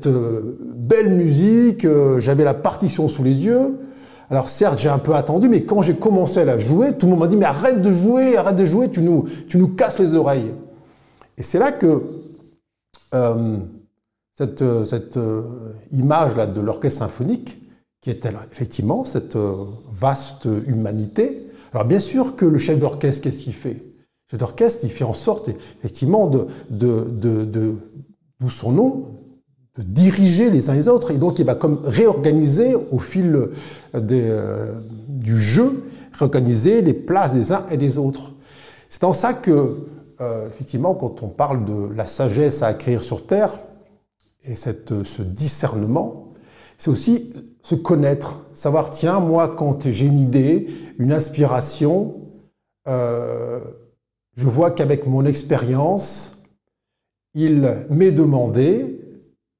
belle 0.08 1.10
musique, 1.10 1.86
j'avais 2.18 2.44
la 2.44 2.54
partition 2.54 3.08
sous 3.08 3.22
les 3.22 3.44
yeux. 3.44 3.76
Alors 4.30 4.48
certes, 4.48 4.78
j'ai 4.78 4.88
un 4.88 4.98
peu 4.98 5.14
attendu, 5.14 5.48
mais 5.48 5.62
quand 5.62 5.82
j'ai 5.82 5.94
commencé 5.94 6.40
à 6.40 6.44
la 6.44 6.58
jouer, 6.58 6.96
tout 6.96 7.06
le 7.06 7.10
monde 7.10 7.20
m'a 7.20 7.26
dit, 7.28 7.36
mais 7.36 7.46
arrête 7.46 7.80
de 7.80 7.92
jouer, 7.92 8.36
arrête 8.36 8.56
de 8.56 8.64
jouer, 8.64 8.90
tu 8.90 9.00
nous, 9.00 9.26
tu 9.48 9.58
nous 9.58 9.68
casses 9.68 9.98
les 10.00 10.14
oreilles. 10.14 10.52
Et 11.38 11.42
c'est 11.42 11.58
là 11.58 11.70
que 11.70 12.02
euh, 13.14 13.56
cette, 14.34 14.64
cette 14.84 15.18
image-là 15.92 16.46
de 16.46 16.60
l'orchestre 16.60 17.00
symphonique, 17.00 17.62
qui 18.00 18.10
est 18.10 18.26
effectivement 18.50 19.04
cette 19.04 19.38
vaste 19.90 20.48
humanité, 20.66 21.42
alors 21.72 21.86
bien 21.86 21.98
sûr 21.98 22.36
que 22.36 22.46
le 22.46 22.58
chef 22.58 22.78
d'orchestre, 22.78 23.22
qu'est-ce 23.22 23.44
qu'il 23.44 23.52
fait? 23.52 23.74
Le 23.74 24.30
chef 24.30 24.40
d'orchestre, 24.40 24.84
il 24.84 24.90
fait 24.90 25.04
en 25.04 25.12
sorte 25.12 25.48
effectivement 25.48 26.26
de, 26.26 26.46
de, 26.70 27.04
de, 27.44 27.76
d'où 28.40 28.48
son 28.48 28.72
nom, 28.72 29.04
de 29.78 29.82
diriger 29.82 30.50
les 30.50 30.70
uns 30.70 30.74
les 30.74 30.88
autres, 30.88 31.10
et 31.10 31.18
donc 31.18 31.38
il 31.38 31.44
va 31.44 31.54
comme 31.54 31.80
réorganiser 31.84 32.74
au 32.74 32.98
fil 32.98 33.50
des, 33.94 34.24
euh, 34.24 34.80
du 35.08 35.38
jeu, 35.38 35.84
réorganiser 36.12 36.82
les 36.82 36.94
places 36.94 37.34
des 37.34 37.52
uns 37.52 37.66
et 37.70 37.76
des 37.76 37.98
autres. 37.98 38.32
C'est 38.88 39.04
en 39.04 39.12
ça 39.12 39.34
que, 39.34 39.86
euh, 40.20 40.48
effectivement, 40.48 40.94
quand 40.94 41.22
on 41.22 41.28
parle 41.28 41.64
de 41.64 41.94
la 41.94 42.06
sagesse 42.06 42.62
à 42.62 42.68
acquérir 42.68 43.02
sur 43.02 43.26
Terre, 43.26 43.60
et 44.44 44.54
cette, 44.54 45.02
ce 45.02 45.22
discernement, 45.22 46.32
c'est 46.78 46.90
aussi 46.90 47.32
se 47.62 47.74
connaître, 47.74 48.38
savoir, 48.54 48.90
tiens, 48.90 49.20
moi, 49.20 49.54
quand 49.56 49.90
j'ai 49.90 50.06
une 50.06 50.20
idée, 50.20 50.68
une 50.98 51.12
inspiration, 51.12 52.14
euh, 52.86 53.60
je 54.36 54.46
vois 54.48 54.70
qu'avec 54.70 55.06
mon 55.06 55.24
expérience, 55.24 56.42
il 57.34 57.86
m'est 57.90 58.12
demandé 58.12 59.05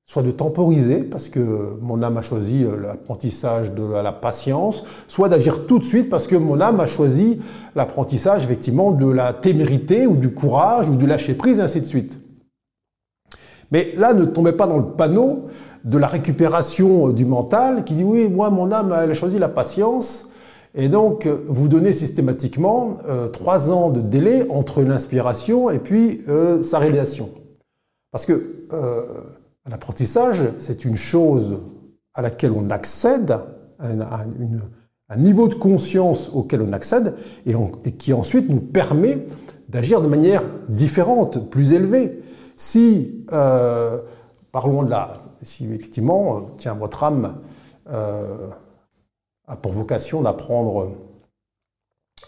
soit 0.06 0.22
de 0.22 0.30
temporiser, 0.30 1.02
parce 1.02 1.28
que 1.28 1.76
mon 1.80 2.00
âme 2.02 2.16
a 2.16 2.22
choisi 2.22 2.62
euh, 2.62 2.80
l'apprentissage 2.80 3.72
de 3.72 3.82
la 3.82 4.12
patience, 4.12 4.84
soit 5.08 5.28
d'agir 5.28 5.66
tout 5.66 5.80
de 5.80 5.84
suite, 5.84 6.08
parce 6.08 6.28
que 6.28 6.36
mon 6.36 6.60
âme 6.60 6.78
a 6.78 6.86
choisi 6.86 7.40
l'apprentissage, 7.74 8.44
effectivement, 8.44 8.92
de 8.92 9.10
la 9.10 9.32
témérité, 9.32 10.06
ou 10.06 10.16
du 10.16 10.32
courage, 10.32 10.88
ou 10.88 10.94
du 10.94 11.06
lâcher-prise, 11.06 11.58
ainsi 11.60 11.80
de 11.80 11.86
suite. 11.86 12.20
Mais 13.72 13.94
là, 13.96 14.14
ne 14.14 14.24
tombez 14.24 14.52
pas 14.52 14.68
dans 14.68 14.78
le 14.78 14.84
panneau 14.84 15.40
de 15.84 15.98
la 15.98 16.06
récupération 16.06 17.10
du 17.10 17.24
mental 17.24 17.84
qui 17.84 17.94
dit 17.94 18.04
oui, 18.04 18.28
moi, 18.28 18.50
mon 18.50 18.70
âme, 18.72 18.94
elle 19.02 19.10
a 19.10 19.14
choisi 19.14 19.38
la 19.38 19.48
patience. 19.48 20.30
Et 20.74 20.88
donc, 20.88 21.26
vous 21.48 21.68
donnez 21.68 21.92
systématiquement 21.92 22.98
euh, 23.08 23.28
trois 23.28 23.70
ans 23.70 23.90
de 23.90 24.00
délai 24.00 24.46
entre 24.50 24.82
l'inspiration 24.82 25.70
et 25.70 25.78
puis 25.78 26.22
euh, 26.28 26.62
sa 26.62 26.78
réalisation. 26.78 27.30
Parce 28.12 28.26
que 28.26 28.66
euh, 28.72 29.02
l'apprentissage, 29.70 30.42
c'est 30.58 30.84
une 30.84 30.96
chose 30.96 31.58
à 32.14 32.22
laquelle 32.22 32.52
on 32.52 32.70
accède, 32.70 33.38
un, 33.78 34.00
un, 34.00 35.16
niveau 35.16 35.48
de 35.48 35.54
conscience 35.54 36.30
auquel 36.32 36.62
on 36.62 36.72
accède, 36.72 37.16
et, 37.44 37.92
qui 37.92 38.12
ensuite 38.12 38.48
nous 38.48 38.60
permet 38.60 39.26
d'agir 39.68 40.00
de 40.00 40.08
manière 40.08 40.42
différente, 40.68 41.50
plus 41.50 41.72
élevée. 41.72 42.22
Si, 42.56 43.24
parlons 44.52 44.82
de 44.82 44.90
la, 44.90 45.26
si 45.42 45.66
effectivement, 45.66 46.38
euh, 46.38 46.40
tiens, 46.56 46.74
votre 46.74 47.04
âme 47.04 47.40
euh, 47.88 48.48
a 49.46 49.56
pour 49.56 49.72
vocation 49.72 50.22
d'apprendre 50.22 50.92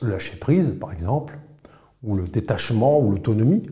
le 0.03 0.11
lâcher-prise, 0.11 0.77
par 0.79 0.93
exemple, 0.93 1.39
ou 2.03 2.15
le 2.15 2.25
détachement, 2.25 3.01
ou 3.01 3.11
l'autonomie, 3.11 3.63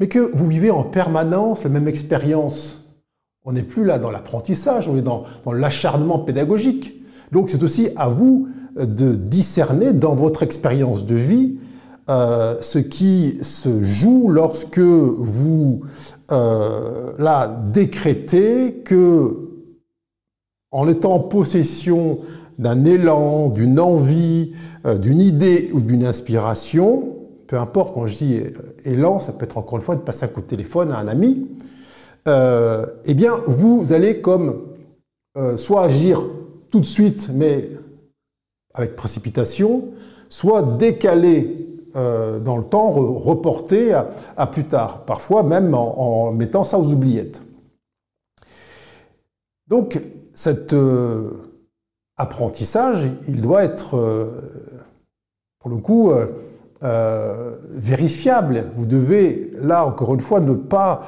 mais 0.00 0.08
que 0.08 0.30
vous 0.34 0.46
vivez 0.46 0.70
en 0.70 0.82
permanence 0.82 1.64
la 1.64 1.70
même 1.70 1.88
expérience. 1.88 2.84
On 3.44 3.52
n'est 3.52 3.62
plus 3.62 3.84
là 3.84 3.98
dans 3.98 4.10
l'apprentissage, 4.10 4.88
on 4.88 4.96
est 4.96 5.02
dans, 5.02 5.24
l'acharnement 5.46 6.18
pédagogique. 6.18 6.94
Donc 7.32 7.50
c'est 7.50 7.62
aussi 7.62 7.90
à 7.96 8.08
vous 8.08 8.48
de 8.76 9.14
discerner 9.14 9.92
dans 9.92 10.14
votre 10.14 10.42
expérience 10.42 11.04
de 11.04 11.14
vie 11.14 11.58
euh, 12.10 12.56
ce 12.62 12.78
qui 12.78 13.38
se 13.42 13.82
joue 13.82 14.28
lorsque 14.28 14.78
vous 14.78 15.82
euh, 16.30 17.12
là 17.18 17.60
décrétez 17.72 18.76
que 18.84 19.48
en 20.70 20.88
étant 20.88 21.14
en 21.14 21.20
possession 21.20 22.18
d'un 22.58 22.84
élan, 22.84 23.48
d'une 23.48 23.78
envie, 23.78 24.52
euh, 24.84 24.98
d'une 24.98 25.20
idée 25.20 25.70
ou 25.72 25.80
d'une 25.80 26.04
inspiration, 26.04 27.17
peu 27.48 27.58
importe 27.58 27.94
quand 27.94 28.06
je 28.06 28.16
dis 28.16 28.40
élan, 28.84 29.18
ça 29.18 29.32
peut 29.32 29.44
être 29.44 29.58
encore 29.58 29.78
une 29.78 29.84
fois 29.84 29.96
de 29.96 30.02
passer 30.02 30.24
un 30.24 30.28
coup 30.28 30.40
de 30.40 30.46
téléphone 30.46 30.92
à 30.92 30.98
un 30.98 31.08
ami, 31.08 31.48
eh 32.26 33.14
bien 33.14 33.34
vous 33.46 33.92
allez 33.92 34.20
comme 34.20 34.66
soit 35.56 35.82
agir 35.82 36.24
tout 36.70 36.78
de 36.78 36.84
suite 36.84 37.30
mais 37.32 37.70
avec 38.74 38.96
précipitation, 38.96 39.88
soit 40.28 40.62
décaler 40.62 41.68
euh, 41.96 42.38
dans 42.38 42.56
le 42.56 42.64
temps, 42.64 42.90
reporté 42.90 43.92
à, 43.92 44.46
plus 44.46 44.64
tard, 44.64 45.04
parfois 45.04 45.42
même 45.42 45.74
en, 45.74 46.32
mettant 46.32 46.62
ça 46.62 46.78
aux 46.78 46.92
oubliettes. 46.92 47.42
Donc 49.66 50.00
cet 50.34 50.74
euh, 50.74 51.30
apprentissage, 52.16 53.10
il 53.26 53.40
doit 53.40 53.64
être, 53.64 53.96
euh, 53.96 54.28
pour 55.58 55.70
le 55.70 55.78
coup, 55.78 56.12
vérifiable. 56.80 58.66
Vous 58.76 58.86
devez, 58.86 59.50
là 59.60 59.84
encore 59.86 60.14
une 60.14 60.20
fois, 60.20 60.40
ne 60.40 60.54
pas 60.54 61.00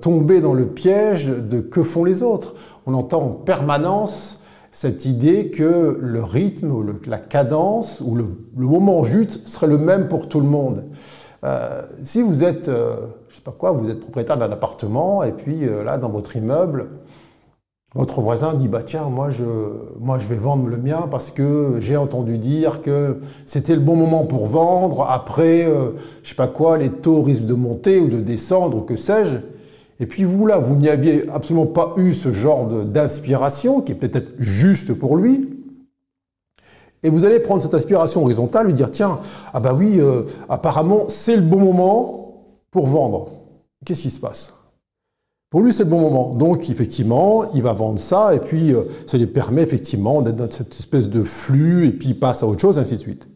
tomber 0.00 0.40
dans 0.40 0.54
le 0.54 0.66
piège 0.66 1.28
de 1.28 1.60
que 1.60 1.82
font 1.82 2.04
les 2.04 2.22
autres. 2.22 2.54
On 2.86 2.94
entend 2.94 3.22
en 3.22 3.30
permanence 3.30 4.44
cette 4.74 5.04
idée 5.04 5.50
que 5.50 5.96
le 6.00 6.22
rythme 6.24 6.74
la 7.06 7.18
cadence 7.18 8.02
ou 8.04 8.16
le, 8.16 8.26
moment 8.56 9.04
juste 9.04 9.46
serait 9.46 9.68
le 9.68 9.78
même 9.78 10.08
pour 10.08 10.28
tout 10.28 10.40
le 10.40 10.48
monde. 10.48 10.84
Euh, 11.44 11.82
si 12.02 12.22
vous 12.22 12.42
êtes, 12.42 12.68
euh, 12.68 12.96
je 13.28 13.36
sais 13.36 13.42
pas 13.42 13.52
quoi, 13.52 13.70
vous 13.70 13.88
êtes 13.88 14.00
propriétaire 14.00 14.36
d'un 14.36 14.50
appartement 14.50 15.22
et 15.22 15.30
puis 15.30 15.64
euh, 15.64 15.84
là 15.84 15.96
dans 15.96 16.08
votre 16.08 16.36
immeuble, 16.36 16.88
votre 17.94 18.20
voisin 18.20 18.54
dit 18.54 18.68
bah 18.68 18.82
tiens 18.84 19.08
moi 19.08 19.30
je 19.30 20.28
vais 20.28 20.36
vendre 20.36 20.66
le 20.66 20.76
mien 20.76 21.06
parce 21.10 21.30
que 21.30 21.76
j'ai 21.80 21.96
entendu 21.96 22.38
dire 22.38 22.82
que 22.82 23.20
c'était 23.46 23.74
le 23.74 23.80
bon 23.80 23.96
moment 23.96 24.24
pour 24.24 24.46
vendre. 24.46 25.06
Après 25.08 25.66
je 26.22 26.28
sais 26.28 26.34
pas 26.34 26.48
quoi 26.48 26.76
les 26.76 26.90
taux 26.90 27.22
risquent 27.22 27.46
de 27.46 27.54
monter 27.54 28.00
ou 28.00 28.08
de 28.08 28.20
descendre 28.20 28.78
ou 28.78 28.80
que 28.80 28.96
sais-je. 28.96 29.38
Et 30.00 30.06
puis 30.06 30.24
vous, 30.24 30.46
là, 30.46 30.58
vous 30.58 30.74
n'y 30.74 30.88
aviez 30.88 31.28
absolument 31.30 31.66
pas 31.66 31.94
eu 31.96 32.14
ce 32.14 32.32
genre 32.32 32.66
d'inspiration, 32.66 33.80
qui 33.80 33.92
est 33.92 33.96
peut-être 33.96 34.32
juste 34.38 34.92
pour 34.92 35.16
lui. 35.16 35.48
Et 37.02 37.10
vous 37.10 37.24
allez 37.24 37.38
prendre 37.38 37.62
cette 37.62 37.74
aspiration 37.74 38.22
horizontale, 38.22 38.66
lui 38.66 38.74
dire, 38.74 38.90
tiens, 38.90 39.20
ah 39.52 39.60
bah 39.60 39.74
oui, 39.74 40.00
euh, 40.00 40.22
apparemment, 40.48 41.04
c'est 41.08 41.36
le 41.36 41.42
bon 41.42 41.60
moment 41.60 42.44
pour 42.70 42.86
vendre. 42.86 43.28
Qu'est-ce 43.84 44.02
qui 44.02 44.10
se 44.10 44.20
passe? 44.20 44.54
Pour 45.54 45.62
lui, 45.62 45.72
c'est 45.72 45.84
le 45.84 45.90
bon 45.90 46.00
moment. 46.00 46.34
Donc, 46.34 46.68
effectivement, 46.68 47.44
il 47.54 47.62
va 47.62 47.74
vendre 47.74 48.00
ça, 48.00 48.34
et 48.34 48.40
puis 48.40 48.74
euh, 48.74 48.86
ça 49.06 49.18
lui 49.18 49.28
permet 49.28 49.62
effectivement 49.62 50.20
d'être 50.20 50.34
dans 50.34 50.50
cette 50.50 50.72
espèce 50.72 51.08
de 51.08 51.22
flux, 51.22 51.86
et 51.86 51.92
puis 51.92 52.08
il 52.08 52.18
passe 52.18 52.42
à 52.42 52.48
autre 52.48 52.60
chose, 52.60 52.76
ainsi 52.76 52.96
de 52.96 53.00
suite. 53.00 53.28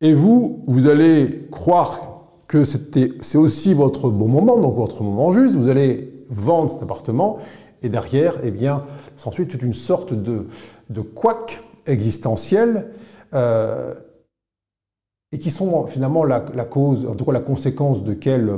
Et 0.00 0.14
vous, 0.14 0.64
vous 0.66 0.86
allez 0.86 1.46
croire 1.50 2.30
que 2.48 2.64
c'est 2.64 3.36
aussi 3.36 3.74
votre 3.74 4.08
bon 4.08 4.26
moment, 4.26 4.56
donc 4.56 4.74
votre 4.76 5.02
moment 5.02 5.32
juste, 5.32 5.54
vous 5.56 5.68
allez 5.68 6.24
vendre 6.30 6.70
cet 6.70 6.82
appartement, 6.82 7.36
et 7.82 7.90
derrière, 7.90 8.36
eh 8.42 8.50
bien, 8.50 8.86
s'ensuit 9.18 9.46
toute 9.46 9.60
une 9.60 9.74
sorte 9.74 10.14
de, 10.14 10.46
de 10.88 11.00
couac 11.02 11.62
existentiel, 11.84 12.88
euh, 13.34 13.92
et 15.34 15.38
qui 15.38 15.50
sont 15.50 15.88
finalement 15.88 16.22
la, 16.22 16.38
cause, 16.38 17.06
en 17.10 17.16
tout 17.16 17.24
cas 17.24 17.32
la 17.32 17.40
conséquence 17.40 18.04
de 18.04 18.14
quel, 18.14 18.52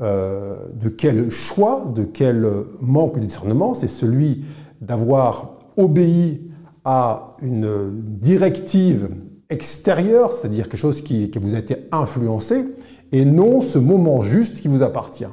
euh, 0.00 0.54
de 0.80 0.88
quel 0.88 1.28
choix, 1.28 1.92
de 1.92 2.04
quel 2.04 2.46
manque 2.80 3.18
de 3.18 3.24
discernement, 3.24 3.74
c'est 3.74 3.88
celui 3.88 4.44
d'avoir 4.80 5.54
obéi 5.76 6.48
à 6.84 7.34
une 7.42 8.00
directive 8.20 9.08
extérieure, 9.48 10.32
c'est-à-dire 10.32 10.68
quelque 10.68 10.78
chose 10.78 11.02
qui, 11.02 11.32
qui 11.32 11.38
vous 11.40 11.56
a 11.56 11.58
été 11.58 11.88
influencé, 11.90 12.64
et 13.10 13.24
non 13.24 13.60
ce 13.60 13.80
moment 13.80 14.22
juste 14.22 14.60
qui 14.60 14.68
vous 14.68 14.84
appartient. 14.84 15.24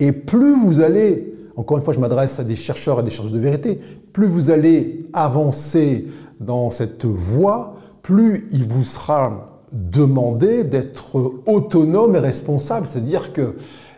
Et 0.00 0.10
plus 0.10 0.56
vous 0.60 0.80
allez, 0.80 1.36
encore 1.54 1.78
une 1.78 1.84
fois 1.84 1.94
je 1.94 2.00
m'adresse 2.00 2.40
à 2.40 2.44
des 2.44 2.56
chercheurs 2.56 2.98
et 2.98 3.04
des 3.04 3.10
chercheurs 3.10 3.32
de 3.32 3.38
vérité, 3.38 3.78
plus 4.12 4.26
vous 4.26 4.50
allez 4.50 5.06
avancer 5.12 6.08
dans 6.40 6.72
cette 6.72 7.04
voie, 7.04 7.75
plus 8.06 8.46
il 8.52 8.68
vous 8.68 8.84
sera 8.84 9.58
demandé 9.72 10.62
d'être 10.62 11.16
autonome 11.44 12.14
et 12.14 12.20
responsable. 12.20 12.86
C'est-à-dire 12.86 13.32
qu'il 13.32 13.52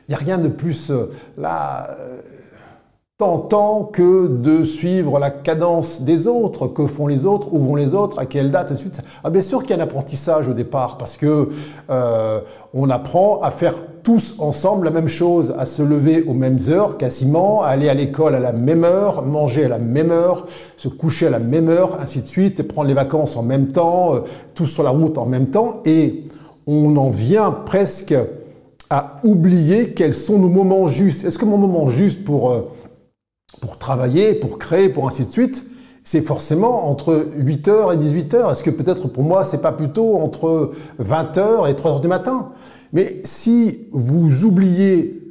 n'y 0.09 0.15
a 0.15 0.19
rien 0.19 0.39
de 0.39 0.49
plus 0.49 0.91
euh, 0.91 1.11
là, 1.37 1.91
euh, 1.91 2.23
tentant 3.19 3.83
que 3.83 4.29
de 4.29 4.63
suivre 4.63 5.19
la 5.19 5.33
cadence 5.33 6.03
des 6.03 6.29
autres, 6.29 6.69
que 6.69 6.87
font 6.87 7.09
les 7.09 7.27
autres, 7.27 7.49
où 7.51 7.59
vont 7.59 7.75
les 7.75 7.93
autres, 7.93 8.21
à 8.21 8.27
quelle 8.27 8.53
date, 8.53 8.71
et 8.71 8.77
suite. 8.77 9.01
Ah, 9.25 9.31
bien 9.31 9.43
sûr 9.43 9.63
qu'il 9.63 9.71
y 9.71 9.73
a 9.73 9.77
un 9.77 9.85
apprentissage 9.85 10.47
au 10.47 10.53
départ, 10.53 10.99
parce 10.99 11.17
que 11.17 11.49
euh, 11.91 12.41
on 12.73 12.89
apprend 12.91 13.41
à 13.41 13.51
faire 13.51 13.75
tous 14.05 14.37
ensemble 14.39 14.85
la 14.85 14.93
même 14.93 15.09
chose, 15.09 15.53
à 15.59 15.67
se 15.67 15.83
lever 15.83 16.23
aux 16.29 16.33
mêmes 16.33 16.61
heures 16.69 16.97
quasiment, 16.97 17.61
à 17.63 17.71
aller 17.71 17.89
à 17.89 17.95
l'école 17.95 18.37
à 18.37 18.41
la 18.41 18.53
même 18.53 18.85
heure, 18.85 19.27
manger 19.27 19.65
à 19.65 19.69
la 19.69 19.81
même 19.81 20.13
heure, 20.13 20.47
se 20.77 20.87
coucher 20.87 21.27
à 21.27 21.31
la 21.31 21.41
même 21.41 21.69
heure, 21.69 21.99
ainsi 22.01 22.21
de 22.21 22.27
suite, 22.27 22.61
et 22.61 22.63
prendre 22.63 22.87
les 22.87 22.95
vacances 22.95 23.37
en 23.37 23.43
même 23.43 23.73
temps, 23.73 24.15
euh, 24.15 24.21
tous 24.55 24.67
sur 24.67 24.85
la 24.85 24.91
route 24.91 25.19
en 25.19 25.27
même 25.27 25.49
temps, 25.49 25.81
et 25.85 26.23
on 26.69 26.97
en 26.97 27.11
vient 27.11 27.51
presque 27.51 28.15
à 28.91 29.21
oublier 29.25 29.91
quels 29.91 30.15
sont 30.15 30.39
nos 30.39 30.49
moments 30.49 30.87
justes. 30.87 31.25
Est-ce 31.25 31.37
que 31.37 31.45
mon 31.45 31.59
moment 31.59 31.89
juste 31.91 32.25
pour 32.25 32.53
euh, 32.53 32.61
pour 33.61 33.79
travailler, 33.79 34.35
pour 34.35 34.59
créer, 34.59 34.89
pour 34.89 35.07
ainsi 35.09 35.25
de 35.25 35.31
suite, 35.31 35.69
c'est 36.05 36.23
forcément 36.23 36.89
entre 36.89 37.27
8h 37.37 37.95
et 37.95 37.97
18h. 37.99 38.51
Est-ce 38.51 38.63
que 38.63 38.71
peut-être 38.71 39.09
pour 39.09 39.23
moi, 39.23 39.45
c'est 39.45 39.61
pas 39.61 39.73
plutôt 39.73 40.17
entre 40.17 40.73
20h 41.01 41.69
et 41.69 41.75
3h 41.75 42.01
du 42.01 42.09
matin? 42.09 42.53
Mais 42.93 43.21
si 43.25 43.89
vous 43.93 44.45
oubliez 44.45 45.23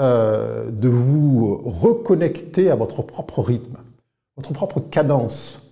euh, 0.00 0.70
de 0.70 0.88
vous 0.88 1.60
reconnecter 1.64 2.70
à 2.70 2.74
votre 2.74 3.02
propre 3.02 3.40
rythme, 3.40 3.76
votre 4.36 4.52
propre 4.52 4.80
cadence, 4.80 5.70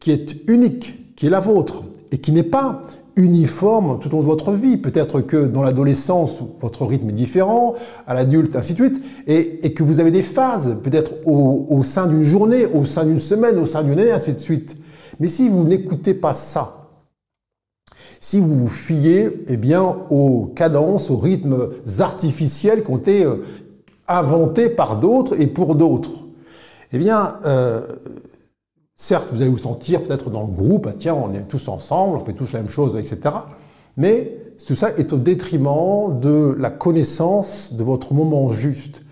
qui 0.00 0.10
est 0.10 0.34
unique, 0.48 1.14
qui 1.14 1.26
est 1.26 1.30
la 1.30 1.40
vôtre, 1.40 1.84
et 2.10 2.18
qui 2.18 2.32
n'est 2.32 2.42
pas 2.42 2.82
uniforme 3.16 3.98
tout 4.00 4.08
au 4.08 4.16
long 4.16 4.22
de 4.22 4.26
votre 4.26 4.52
vie. 4.52 4.76
Peut-être 4.76 5.20
que 5.20 5.46
dans 5.46 5.62
l'adolescence, 5.62 6.40
votre 6.60 6.84
rythme 6.84 7.10
est 7.10 7.12
différent, 7.12 7.74
à 8.06 8.14
l'adulte, 8.14 8.56
ainsi 8.56 8.74
de 8.74 8.84
suite, 8.84 9.02
et, 9.26 9.72
que 9.72 9.82
vous 9.82 10.00
avez 10.00 10.10
des 10.10 10.22
phases, 10.22 10.78
peut-être 10.82 11.12
au, 11.26 11.82
sein 11.82 12.06
d'une 12.06 12.22
journée, 12.22 12.66
au 12.66 12.84
sein 12.84 13.04
d'une 13.04 13.20
semaine, 13.20 13.58
au 13.58 13.66
sein 13.66 13.82
d'une 13.82 13.98
année, 13.98 14.10
ainsi 14.10 14.32
de 14.32 14.38
suite. 14.38 14.76
Mais 15.20 15.28
si 15.28 15.48
vous 15.48 15.64
n'écoutez 15.64 16.14
pas 16.14 16.32
ça, 16.32 16.90
si 18.20 18.40
vous 18.40 18.54
vous 18.54 18.68
fiez 18.68 19.44
eh 19.48 19.56
bien, 19.56 19.98
aux 20.10 20.46
cadences, 20.54 21.10
aux 21.10 21.18
rythmes 21.18 21.68
artificiels 21.98 22.82
qui 22.82 22.90
ont 22.90 22.96
été 22.96 23.24
euh, 23.24 23.44
inventés 24.08 24.70
par 24.70 24.98
d'autres 24.98 25.38
et 25.38 25.46
pour 25.46 25.74
d'autres, 25.74 26.24
eh 26.92 26.98
bien, 26.98 27.36
euh, 27.44 27.82
Certes, 28.96 29.30
vous 29.32 29.40
allez 29.40 29.50
vous 29.50 29.58
sentir 29.58 30.02
peut-être 30.02 30.30
dans 30.30 30.42
le 30.42 30.52
groupe, 30.52 30.86
ah, 30.88 30.94
tiens, 30.96 31.14
on 31.14 31.32
est 31.34 31.42
tous 31.48 31.68
ensemble, 31.68 32.16
on 32.16 32.24
fait 32.24 32.32
tous 32.32 32.52
la 32.52 32.60
même 32.60 32.70
chose, 32.70 32.96
etc. 32.96 33.34
Mais 33.96 34.36
tout 34.64 34.76
ça 34.76 34.90
est 34.96 35.12
au 35.12 35.16
détriment 35.16 36.18
de 36.20 36.54
la 36.58 36.70
connaissance 36.70 37.72
de 37.72 37.82
votre 37.82 38.14
moment 38.14 38.50
juste. 38.50 39.02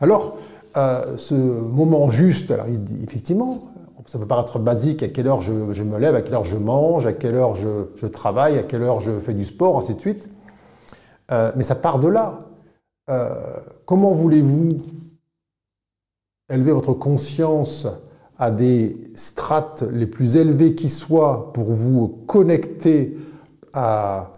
Alors, 0.00 0.38
euh, 0.76 1.16
ce 1.18 1.34
moment 1.34 2.08
juste, 2.10 2.50
alors 2.50 2.66
effectivement, 3.02 3.62
ça 4.06 4.18
peut 4.18 4.26
paraître 4.26 4.58
basique, 4.58 5.02
à 5.02 5.08
quelle 5.08 5.26
heure 5.26 5.42
je, 5.42 5.52
me 5.52 5.98
lève, 5.98 6.14
à 6.14 6.22
quelle 6.22 6.34
heure 6.34 6.44
je 6.44 6.56
mange, 6.56 7.06
à 7.06 7.12
quelle 7.12 7.34
heure 7.34 7.56
je, 7.56 8.06
travaille, 8.06 8.58
à 8.58 8.62
quelle 8.62 8.82
heure 8.82 9.00
je 9.00 9.18
fais 9.20 9.34
du 9.34 9.44
sport, 9.44 9.78
ainsi 9.78 9.94
de 9.94 10.00
suite. 10.00 10.28
Euh, 11.32 11.50
mais 11.56 11.64
ça 11.64 11.74
part 11.74 11.98
de 11.98 12.08
là. 12.08 12.38
Euh, 13.10 13.56
comment 13.84 14.12
voulez-vous 14.12 14.78
élever 16.48 16.72
votre 16.72 16.92
conscience 16.92 17.86
à 18.38 18.50
des 18.50 18.96
strates 19.14 19.82
les 19.90 20.06
plus 20.06 20.36
élevées 20.36 20.74
qui 20.74 20.88
soient 20.88 21.52
pour 21.52 21.72
vous 21.72 22.08
connecter 22.26 23.16
à 23.72 24.32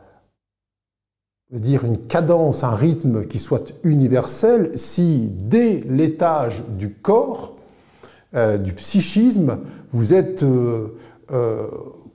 dire 1.51 1.85
une 1.85 1.99
cadence, 1.99 2.63
un 2.63 2.75
rythme 2.75 3.25
qui 3.27 3.39
soit 3.39 3.73
universel, 3.83 4.71
si 4.75 5.31
dès 5.33 5.83
l'étage 5.89 6.63
du 6.79 6.93
corps, 6.93 7.55
euh, 8.35 8.59
du 8.59 8.75
psychisme, 8.75 9.59
vous 9.93 10.13
êtes 10.13 10.43
euh, 10.43 10.89
euh, 11.33 11.67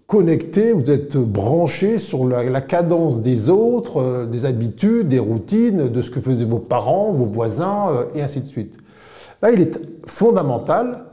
connecté, 0.06 0.72
vous 0.72 0.92
êtes 0.92 1.18
branché 1.18 1.98
sur 1.98 2.28
la, 2.28 2.44
la 2.44 2.62
cadence 2.62 3.22
des 3.22 3.50
autres, 3.50 4.26
des 4.26 4.46
habitudes, 4.46 5.08
des 5.08 5.20
routines, 5.20 5.90
de 5.90 6.02
ce 6.04 6.12
que 6.12 6.22
faisaient 6.22 6.46
vos 6.46 6.60
parents, 6.60 7.12
vos 7.12 7.26
voisins, 7.26 8.06
et 8.14 8.22
ainsi 8.22 8.42
de 8.42 8.48
suite. 8.48 8.78
Là, 9.42 9.52
il 9.52 9.62
est 9.62 9.82
fondamental 10.06 11.06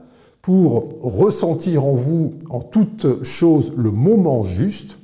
pour 0.43 0.89
ressentir 1.03 1.85
en 1.85 1.95
vous, 1.95 2.35
en 2.49 2.61
toute 2.61 3.23
chose, 3.23 3.73
le 3.77 3.91
moment 3.91 4.43
juste, 4.43 4.99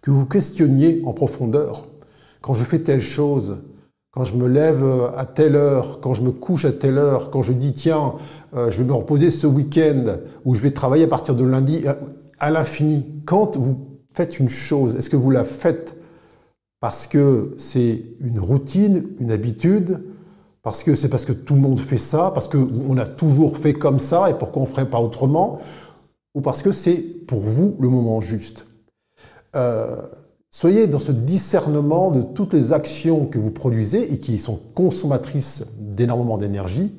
que 0.00 0.10
vous 0.10 0.26
questionniez 0.26 1.02
en 1.04 1.12
profondeur. 1.12 1.86
Quand 2.40 2.54
je 2.54 2.64
fais 2.64 2.80
telle 2.80 3.00
chose, 3.00 3.58
quand 4.10 4.24
je 4.24 4.36
me 4.36 4.46
lève 4.48 4.84
à 5.16 5.24
telle 5.24 5.56
heure, 5.56 6.00
quand 6.00 6.14
je 6.14 6.22
me 6.22 6.32
couche 6.32 6.64
à 6.64 6.72
telle 6.72 6.98
heure, 6.98 7.30
quand 7.30 7.42
je 7.42 7.52
dis 7.52 7.72
tiens, 7.72 8.14
euh, 8.54 8.70
je 8.70 8.78
vais 8.78 8.84
me 8.84 8.92
reposer 8.92 9.30
ce 9.30 9.46
week-end, 9.46 10.18
ou 10.44 10.54
je 10.54 10.60
vais 10.60 10.72
travailler 10.72 11.04
à 11.04 11.08
partir 11.08 11.34
de 11.34 11.44
lundi 11.44 11.84
à 12.38 12.50
l'infini, 12.50 13.06
quand 13.24 13.56
vous 13.56 13.78
faites 14.12 14.38
une 14.38 14.48
chose, 14.48 14.96
est-ce 14.96 15.08
que 15.08 15.16
vous 15.16 15.30
la 15.30 15.44
faites 15.44 15.96
parce 16.80 17.06
que 17.06 17.54
c'est 17.58 18.02
une 18.18 18.40
routine, 18.40 19.04
une 19.20 19.30
habitude, 19.30 20.02
parce 20.62 20.84
que 20.84 20.94
c'est 20.94 21.08
parce 21.08 21.24
que 21.24 21.32
tout 21.32 21.54
le 21.54 21.60
monde 21.60 21.78
fait 21.78 21.98
ça, 21.98 22.30
parce 22.32 22.48
qu'on 22.48 22.96
a 22.96 23.06
toujours 23.06 23.58
fait 23.58 23.74
comme 23.74 23.98
ça 23.98 24.30
et 24.30 24.34
pourquoi 24.34 24.62
on 24.62 24.64
ne 24.64 24.70
ferait 24.70 24.88
pas 24.88 25.00
autrement, 25.00 25.60
ou 26.34 26.40
parce 26.40 26.62
que 26.62 26.72
c'est 26.72 26.96
pour 27.26 27.40
vous 27.40 27.76
le 27.80 27.88
moment 27.88 28.20
juste? 28.20 28.66
Euh, 29.54 30.02
soyez 30.50 30.86
dans 30.86 30.98
ce 30.98 31.12
discernement 31.12 32.10
de 32.10 32.22
toutes 32.22 32.54
les 32.54 32.72
actions 32.72 33.26
que 33.26 33.38
vous 33.38 33.50
produisez 33.50 34.12
et 34.12 34.18
qui 34.18 34.38
sont 34.38 34.60
consommatrices 34.74 35.66
d'énormément 35.78 36.38
d'énergie 36.38 36.94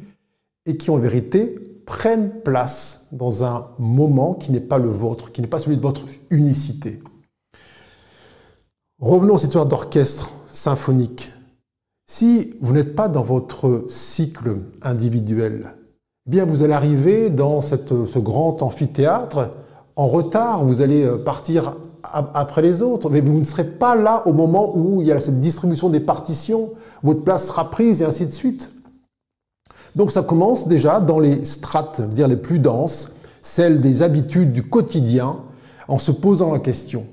et 0.66 0.78
qui 0.78 0.92
en 0.92 0.98
vérité 0.98 1.56
prennent 1.86 2.42
place 2.44 3.08
dans 3.12 3.44
un 3.44 3.68
moment 3.80 4.34
qui 4.34 4.52
n'est 4.52 4.62
pas 4.62 4.78
le 4.78 4.90
vôtre, 4.90 5.32
qui 5.32 5.42
n'est 5.42 5.48
pas 5.48 5.60
celui 5.60 5.78
de 5.78 5.82
votre 5.82 6.06
unicité. 6.30 7.00
Revenons 9.00 9.36
aux 9.36 9.40
histoires 9.40 9.66
d'orchestre 9.66 10.32
symphonique. 10.48 11.33
Si 12.16 12.54
vous 12.62 12.74
n'êtes 12.74 12.96
pas 12.96 13.10
dans 13.10 13.24
votre 13.24 13.86
cycle 13.88 14.58
individuel, 14.84 15.74
eh 16.28 16.30
bien 16.30 16.46
vous 16.46 16.62
allez 16.62 16.76
arriver 16.76 17.32
dans 17.32 17.60
ce 17.62 18.20
grand 18.20 18.62
amphithéâtre. 18.62 19.50
En 19.96 20.08
retard, 20.08 20.64
vous 20.64 20.84
allez 20.84 21.06
euh, 21.06 21.18
partir 21.18 21.76
après 22.04 22.62
les 22.62 22.84
autres, 22.84 23.10
mais 23.10 23.20
vous 23.20 23.40
ne 23.40 23.44
serez 23.44 23.64
pas 23.64 23.96
là 23.96 24.22
au 24.28 24.32
moment 24.32 24.78
où 24.78 25.02
il 25.02 25.08
y 25.08 25.12
a 25.12 25.20
cette 25.20 25.40
distribution 25.40 25.90
des 25.90 26.02
partitions, 26.02 26.70
votre 27.02 27.24
place 27.24 27.48
sera 27.48 27.72
prise 27.72 28.04
et 28.04 28.06
ainsi 28.06 28.28
de 28.28 28.32
suite. 28.32 28.70
Donc 29.96 30.12
ça 30.12 30.22
commence 30.22 30.68
déjà 30.68 31.00
dans 31.00 31.20
les 31.20 31.44
strates, 31.44 32.08
dire 32.10 32.28
les 32.28 32.38
plus 32.38 32.60
denses, 32.60 33.16
celles 33.42 33.82
des 33.82 34.04
habitudes 34.04 34.54
du 34.54 34.62
quotidien, 34.62 35.38
en 35.88 35.98
se 35.98 36.12
posant 36.12 36.54
la 36.54 36.60
question 36.60 37.08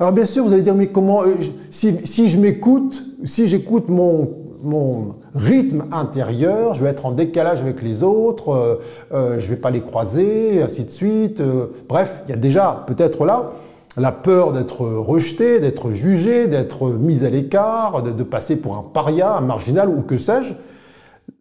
alors 0.00 0.12
bien 0.12 0.24
sûr, 0.24 0.44
vous 0.44 0.52
allez 0.52 0.62
dire, 0.62 0.74
mais 0.74 0.88
comment, 0.88 1.22
euh, 1.22 1.36
si, 1.70 2.28
je 2.28 2.38
m'écoute, 2.40 3.04
si 3.22 3.46
j'écoute 3.46 3.88
mon, 3.88 4.28
mon 4.60 5.14
rythme 5.36 5.84
intérieur, 5.92 6.74
je 6.74 6.82
vais 6.82 6.90
être 6.90 7.06
en 7.06 7.12
décalage 7.12 7.60
avec 7.60 7.80
les 7.80 8.02
autres, 8.02 8.48
euh, 8.48 8.74
euh, 9.12 9.38
je 9.38 9.48
vais 9.48 9.56
pas 9.56 9.70
les 9.70 9.80
croiser, 9.80 10.60
ainsi 10.62 10.82
de 10.82 10.90
suite. 10.90 11.40
bref, 11.88 12.24
il 12.26 12.30
y 12.30 12.34
a 12.34 12.36
déjà 12.36 12.84
peut-être 12.88 13.24
là 13.24 13.50
la 13.96 14.10
peur 14.10 14.52
d'être 14.52 14.84
rejeté, 14.84 15.60
d'être 15.60 15.92
jugé, 15.92 16.48
d'être 16.48 16.88
mis 16.88 17.24
à 17.24 17.30
l'écart, 17.30 18.02
de, 18.02 18.22
passer 18.24 18.56
pour 18.56 18.76
un 18.76 18.82
paria, 18.82 19.36
un 19.36 19.42
marginal 19.42 19.88
ou 19.88 20.02
que 20.02 20.18
sais-je. 20.18 20.54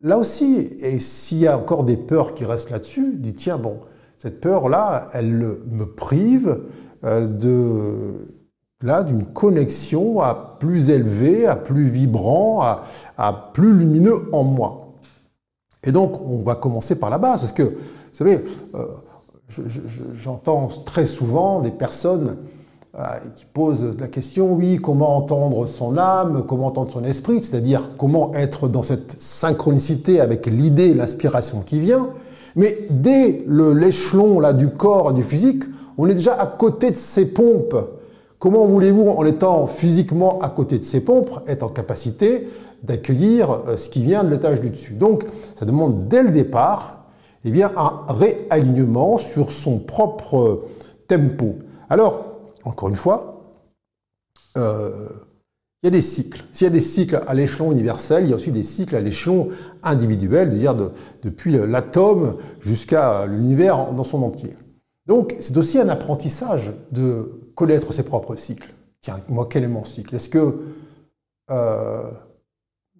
Là 0.04 0.20
aussi, 0.20 0.78
et 0.80 1.00
s'il 1.00 1.40
y 1.40 1.48
a 1.48 1.58
encore 1.58 1.84
des 1.84 1.98
peurs 1.98 2.36
qui 2.36 2.46
restent 2.46 2.70
là-dessus, 2.70 3.16
dit 3.16 3.34
tiens 3.34 3.58
bon, 3.58 3.78
cette 4.20 4.40
peur-là, 4.40 5.08
elle 5.14 5.58
me 5.72 5.86
prive 5.88 6.60
de 7.02 8.14
d'une 8.84 9.26
connexion 9.26 10.20
à 10.22 10.58
plus 10.60 10.90
élevé, 10.90 11.48
à 11.48 11.56
plus 11.56 11.88
vibrant, 11.88 12.62
à, 13.18 13.52
plus 13.54 13.74
lumineux 13.78 14.30
en 14.32 14.44
moi. 14.44 14.94
Et 15.84 15.92
donc, 15.92 16.20
on 16.22 16.42
va 16.44 16.56
commencer 16.56 16.96
par 16.96 17.10
la 17.10 17.18
base, 17.18 17.40
parce 17.40 17.52
que, 17.52 17.64
vous 17.64 17.74
savez, 18.12 18.44
euh, 18.76 18.86
j'entends 20.16 20.68
très 20.86 21.06
souvent 21.06 21.62
des 21.62 21.72
personnes 21.72 22.38
euh, 22.98 23.04
qui 23.36 23.46
posent 23.46 23.98
la 24.00 24.08
question, 24.08 24.54
oui, 24.54 24.80
comment 24.82 25.18
entendre 25.18 25.66
son 25.66 25.98
âme, 25.98 26.44
comment 26.48 26.68
entendre 26.68 26.92
son 26.92 27.04
esprit, 27.04 27.42
c'est-à-dire 27.42 27.92
comment 27.98 28.34
être 28.34 28.68
dans 28.68 28.84
cette 28.84 29.20
synchronicité 29.20 30.20
avec 30.20 30.46
l'idée, 30.46 30.94
l'inspiration 30.94 31.62
qui 31.66 31.80
vient. 31.80 32.10
Mais 32.56 32.86
dès 32.90 33.44
l'échelon 33.48 34.42
du 34.54 34.70
corps 34.70 35.12
et 35.12 35.14
du 35.14 35.24
physique, 35.24 35.64
on 35.98 36.08
est 36.08 36.14
déjà 36.14 36.34
à 36.34 36.46
côté 36.46 36.92
de 36.92 36.96
ces 36.96 37.26
pompes 37.34 37.76
Comment 38.44 38.66
voulez-vous, 38.66 39.08
en 39.08 39.24
étant 39.24 39.68
physiquement 39.68 40.38
à 40.40 40.50
côté 40.50 40.78
de 40.78 40.84
ces 40.84 41.00
pompes, 41.00 41.40
être 41.48 41.64
en 41.64 41.70
capacité 41.70 42.50
d'accueillir 42.84 43.50
euh, 43.52 43.78
ce 43.78 43.88
qui 43.88 44.04
vient 44.04 44.26
de 44.26 44.32
l'étage 44.32 44.60
du 44.60 44.70
dessus? 44.70 44.96
Donc, 44.96 45.24
ça 45.56 45.64
demande 45.64 46.10
dès 46.10 46.24
le 46.24 46.30
départ 46.30 47.06
eh 47.46 47.52
bien, 47.52 47.72
un 47.78 48.04
réalignement 48.10 49.18
sur 49.18 49.54
son 49.54 49.80
propre 49.80 50.66
tempo. 51.08 51.56
Alors, 51.90 52.42
encore 52.66 52.90
une 52.90 52.98
fois, 52.98 53.46
euh, 54.58 55.08
il 55.82 55.86
y 55.86 55.88
a 55.88 55.92
des 55.92 56.02
cycles. 56.02 56.44
S'il 56.52 56.66
y 56.66 56.70
a 56.70 56.74
des 56.74 56.82
cycles 56.82 57.22
à 57.26 57.34
l'échelon 57.34 57.72
universel, 57.72 58.26
il 58.26 58.32
y 58.32 58.34
a 58.34 58.36
aussi 58.36 58.52
des 58.52 58.64
cycles 58.64 58.98
à 58.98 59.00
l'échelon 59.00 59.48
individuel, 59.84 60.50
c'est-à-dire 60.50 60.92
depuis 61.22 61.52
l'atome 61.66 62.36
jusqu'à 62.60 63.26
l'univers 63.26 63.94
dans 63.94 64.04
son 64.04 64.22
entier. 64.22 64.54
Donc, 65.08 65.34
c'est 65.40 65.56
aussi 65.56 65.80
un 65.80 65.88
apprentissage 65.88 66.74
de 66.92 67.43
connaître 67.56 67.94
ses 67.94 68.04
propres 68.04 68.36
cycles. 68.36 68.74
Tiens, 69.02 69.20
moi, 69.28 69.48
quel 69.50 69.64
est 69.64 69.70
mon 69.70 69.84
cycle? 69.84 70.16
Est-ce 70.16 70.30
que 70.30 70.60
euh, 71.52 72.12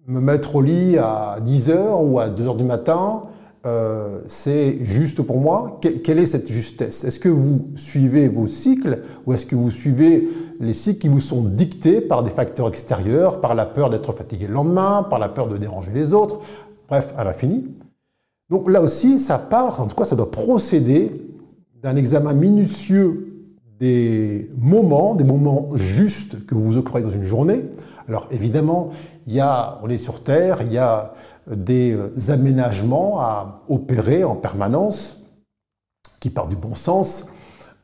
me 0.06 0.20
mettre 0.20 0.56
au 0.56 0.62
lit 0.62 0.98
à 0.98 1.38
10 1.40 1.70
heures 1.70 2.02
ou 2.02 2.20
à 2.20 2.28
2 2.28 2.46
heures 2.46 2.54
du 2.56 2.64
matin, 2.64 3.22
euh, 3.64 4.20
c'est 4.26 4.84
juste 4.84 5.22
pour 5.22 5.40
moi? 5.40 5.80
Quelle 5.80 6.18
est 6.18 6.26
cette 6.26 6.50
justesse? 6.50 7.04
Est-ce 7.04 7.18
que 7.18 7.30
vous 7.30 7.70
suivez 7.76 8.28
vos 8.28 8.46
cycles 8.46 9.02
ou 9.26 9.32
est-ce 9.32 9.46
que 9.46 9.56
vous 9.56 9.70
suivez 9.70 10.28
les 10.60 10.74
cycles 10.74 10.98
qui 10.98 11.08
vous 11.08 11.20
sont 11.20 11.42
dictés 11.42 12.02
par 12.02 12.22
des 12.22 12.30
facteurs 12.30 12.68
extérieurs, 12.68 13.40
par 13.40 13.54
la 13.54 13.64
peur 13.64 13.88
d'être 13.88 14.12
fatigué 14.12 14.46
le 14.46 14.54
lendemain, 14.54 15.06
par 15.08 15.18
la 15.18 15.30
peur 15.30 15.48
de 15.48 15.56
déranger 15.56 15.92
les 15.94 16.12
autres? 16.12 16.40
Bref, 16.88 17.14
à 17.16 17.24
l'infini. 17.24 17.66
Donc 18.50 18.68
là 18.70 18.82
aussi, 18.82 19.18
ça 19.18 19.38
part, 19.38 19.80
en 19.80 19.86
tout 19.86 19.96
cas, 19.96 20.04
ça 20.04 20.16
doit 20.16 20.30
procéder 20.30 21.18
d'un 21.82 21.96
examen 21.96 22.34
minutieux 22.34 23.33
moments, 24.58 25.14
des 25.14 25.24
moments 25.24 25.70
justes 25.74 26.46
que 26.46 26.54
vous 26.54 26.62
vous 26.62 26.76
occupez 26.76 27.00
dans 27.00 27.10
une 27.10 27.24
journée. 27.24 27.64
Alors 28.08 28.26
évidemment, 28.30 28.90
il 29.26 29.34
y 29.34 29.40
a, 29.40 29.78
on 29.82 29.88
est 29.88 29.98
sur 29.98 30.22
Terre, 30.22 30.58
il 30.62 30.72
y 30.72 30.78
a 30.78 31.14
des 31.50 31.92
euh, 31.92 32.32
aménagements 32.32 33.20
à 33.20 33.56
opérer 33.68 34.24
en 34.24 34.34
permanence 34.34 35.24
qui 36.20 36.30
partent 36.30 36.50
du 36.50 36.56
bon 36.56 36.74
sens. 36.74 37.26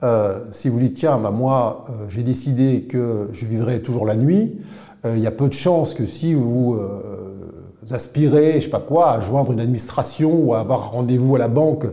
Euh, 0.03 0.47
si 0.51 0.69
vous 0.69 0.79
dites, 0.79 0.95
tiens, 0.95 1.19
bah, 1.19 1.31
moi, 1.31 1.85
euh, 1.89 2.07
j'ai 2.09 2.23
décidé 2.23 2.83
que 2.83 3.29
je 3.33 3.47
vivrai 3.47 3.83
toujours 3.83 4.07
la 4.07 4.17
nuit, 4.17 4.59
il 5.07 5.19
y 5.21 5.27
a 5.27 5.31
peu 5.31 5.49
de 5.49 5.55
chances 5.55 5.95
que 5.95 6.05
si 6.05 6.35
vous 6.35 6.79
aspirez, 7.91 8.57
je 8.57 8.65
sais 8.65 8.71
pas 8.71 8.81
quoi, 8.81 9.13
à 9.13 9.23
joindre 9.23 9.51
une 9.51 9.61
administration 9.61 10.31
ou 10.31 10.53
à 10.53 10.61
avoir 10.61 10.91
rendez-vous 10.91 11.37
à 11.37 11.39
la 11.39 11.49
banque 11.49 11.87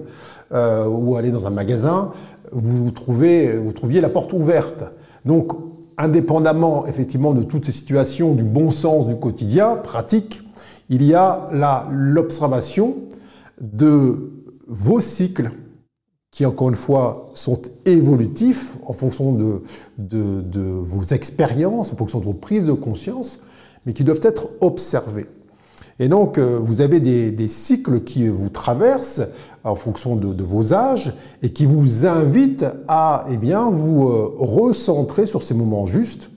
ou 0.51 1.15
aller 1.15 1.31
dans 1.31 1.45
un 1.47 1.51
magasin, 1.51 2.11
vous, 2.51 2.91
trouvez, 2.91 3.57
vous 3.57 3.73
trouviez 3.73 4.01
la 4.01 4.09
porte 4.09 4.33
ouverte. 4.33 4.85
Donc, 5.25 5.51
indépendamment 5.97 6.85
effectivement 6.85 7.33
de 7.33 7.43
toutes 7.43 7.65
ces 7.65 7.71
situations 7.71 8.33
du 8.33 8.43
bon 8.43 8.71
sens 8.71 9.07
du 9.07 9.15
quotidien 9.15 9.75
pratique, 9.75 10.41
il 10.89 11.03
y 11.03 11.13
a 11.13 11.45
là 11.51 11.87
l'observation 11.91 12.95
de 13.59 14.31
vos 14.67 14.99
cycles 14.99 15.51
qui, 16.31 16.45
encore 16.45 16.69
une 16.69 16.75
fois, 16.75 17.31
sont 17.33 17.61
évolutifs 17.85 18.75
en 18.85 18.93
fonction 18.93 19.33
de, 19.33 19.63
de, 19.97 20.61
vos 20.61 21.03
expériences, 21.03 21.93
en 21.93 21.95
fonction 21.95 22.19
de 22.19 22.25
vos 22.25 22.33
prises 22.33 22.65
de 22.65 22.73
conscience, 22.73 23.39
mais 23.85 23.93
qui 23.93 24.03
doivent 24.03 24.21
être 24.21 24.49
observés. 24.61 25.25
Et 25.99 26.09
donc, 26.09 26.37
euh, 26.37 26.59
vous 26.61 26.81
avez 26.81 26.99
des, 26.99 27.47
cycles 27.47 28.01
qui 28.01 28.27
vous 28.27 28.49
traversent 28.49 29.21
en 29.63 29.75
fonction 29.75 30.15
de, 30.15 30.43
vos 30.43 30.73
âges 30.73 31.13
et 31.41 31.51
qui 31.51 31.65
vous 31.65 32.05
invitent 32.05 32.65
à 32.87 33.25
eh 33.31 33.37
bien, 33.37 33.69
vous 33.69 34.07
euh, 34.07 34.31
recentrer 34.37 35.25
sur 35.25 35.43
ces 35.43 35.53
moments 35.53 35.85
justes 35.85 36.29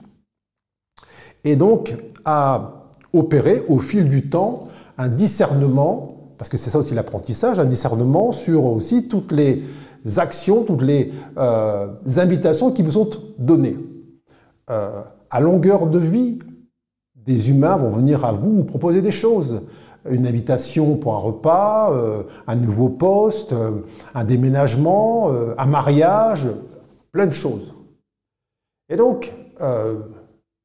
et 1.43 1.55
donc 1.55 1.95
à 2.25 2.87
opérer 3.13 3.63
au 3.67 3.79
fil 3.79 4.09
du 4.09 4.29
temps 4.29 4.63
un 4.97 5.09
discernement, 5.09 6.03
parce 6.37 6.49
que 6.49 6.57
c'est 6.57 6.69
ça 6.69 6.79
aussi 6.79 6.93
l'apprentissage, 6.93 7.59
un 7.59 7.65
discernement 7.65 8.31
sur 8.31 8.65
aussi 8.65 9.07
toutes 9.07 9.31
les 9.31 9.63
actions, 10.17 10.63
toutes 10.63 10.81
les 10.81 11.11
euh, 11.37 11.87
invitations 12.17 12.71
qui 12.71 12.83
vous 12.83 12.91
sont 12.91 13.09
données. 13.37 13.77
À 14.67 15.41
longueur 15.41 15.87
de 15.87 15.99
vie, 15.99 16.39
des 17.25 17.49
humains 17.49 17.77
vont 17.77 17.89
venir 17.89 18.25
à 18.25 18.31
vous, 18.31 18.63
proposer 18.63 19.01
des 19.01 19.11
choses. 19.11 19.61
Une 20.09 20.25
invitation 20.25 20.95
pour 20.95 21.13
un 21.13 21.19
repas, 21.19 21.91
euh, 21.91 22.23
un 22.47 22.55
nouveau 22.55 22.89
poste, 22.89 23.53
euh, 23.53 23.71
un 24.15 24.23
déménagement, 24.23 25.31
euh, 25.31 25.53
un 25.57 25.67
mariage, 25.67 26.47
plein 27.11 27.27
de 27.27 27.33
choses. 27.33 27.75
Et 28.89 28.95
donc, 28.95 29.31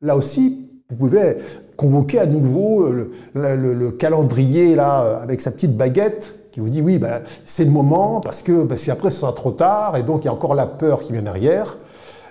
là 0.00 0.16
aussi, 0.16 0.68
vous 0.88 0.96
pouvez 0.96 1.36
convoquer 1.76 2.18
à 2.18 2.26
nouveau 2.26 2.90
le, 3.34 3.90
calendrier 3.92 4.74
là 4.74 5.20
avec 5.20 5.40
sa 5.40 5.50
petite 5.50 5.76
baguette 5.76 6.34
qui 6.50 6.60
vous 6.60 6.70
dit 6.70 6.80
oui, 6.80 6.98
ben, 6.98 7.22
c'est 7.44 7.64
le 7.64 7.70
moment 7.70 8.20
parce 8.20 8.42
que 8.42 8.64
parce 8.64 8.82
qu'après 8.84 9.10
ce 9.10 9.20
sera 9.20 9.32
trop 9.32 9.52
tard 9.52 9.96
et 9.96 10.02
donc 10.02 10.24
il 10.24 10.26
y 10.26 10.28
a 10.28 10.32
encore 10.32 10.54
la 10.54 10.66
peur 10.66 11.02
qui 11.02 11.12
vient 11.12 11.22
derrière 11.22 11.76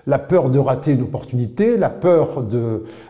la 0.07 0.19
peur 0.19 0.49
de 0.49 0.59
rater 0.59 0.93
une 0.93 1.01
opportunité, 1.01 1.77
la 1.77 1.89
peur 1.89 2.43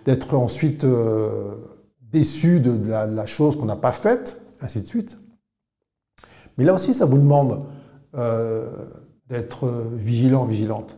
d'être 0.05 0.35
ensuite 0.35 0.83
euh, 0.83 1.55
déçu 2.01 2.59
de, 2.59 2.89
la, 2.89 3.25
chose 3.25 3.57
qu'on 3.57 3.65
n'a 3.65 3.75
pas 3.75 3.91
faite, 3.91 4.41
ainsi 4.61 4.79
de 4.79 4.85
suite. 4.85 5.17
Mais 6.57 6.63
là 6.63 6.73
aussi, 6.73 6.93
ça 6.93 7.05
vous 7.05 7.17
demande 7.17 7.65
euh, 8.15 8.69
d'être 9.27 9.67
vigilant, 9.93 10.45
vigilante. 10.45 10.97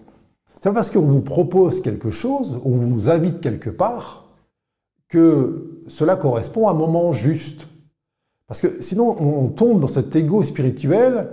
C'est 0.62 0.74
parce 0.74 0.90
qu'on 0.90 1.02
vous 1.02 1.22
propose 1.22 1.82
quelque 1.82 2.10
chose, 2.10 2.60
on 2.66 2.72
vous 2.72 3.10
invite 3.10 3.42
quelque 3.42 3.70
part, 3.70 4.26
que 5.10 5.82
cela 5.88 6.16
correspond 6.16 6.68
à 6.68 6.72
un 6.72 6.76
moment 6.76 7.12
juste. 7.12 7.68
Parce 8.48 8.62
que 8.62 8.82
sinon, 8.82 9.16
on 9.22 9.48
tombe 9.48 9.80
dans 9.80 9.88
cet 9.88 10.16
ego 10.16 10.44
spirituel 10.44 11.30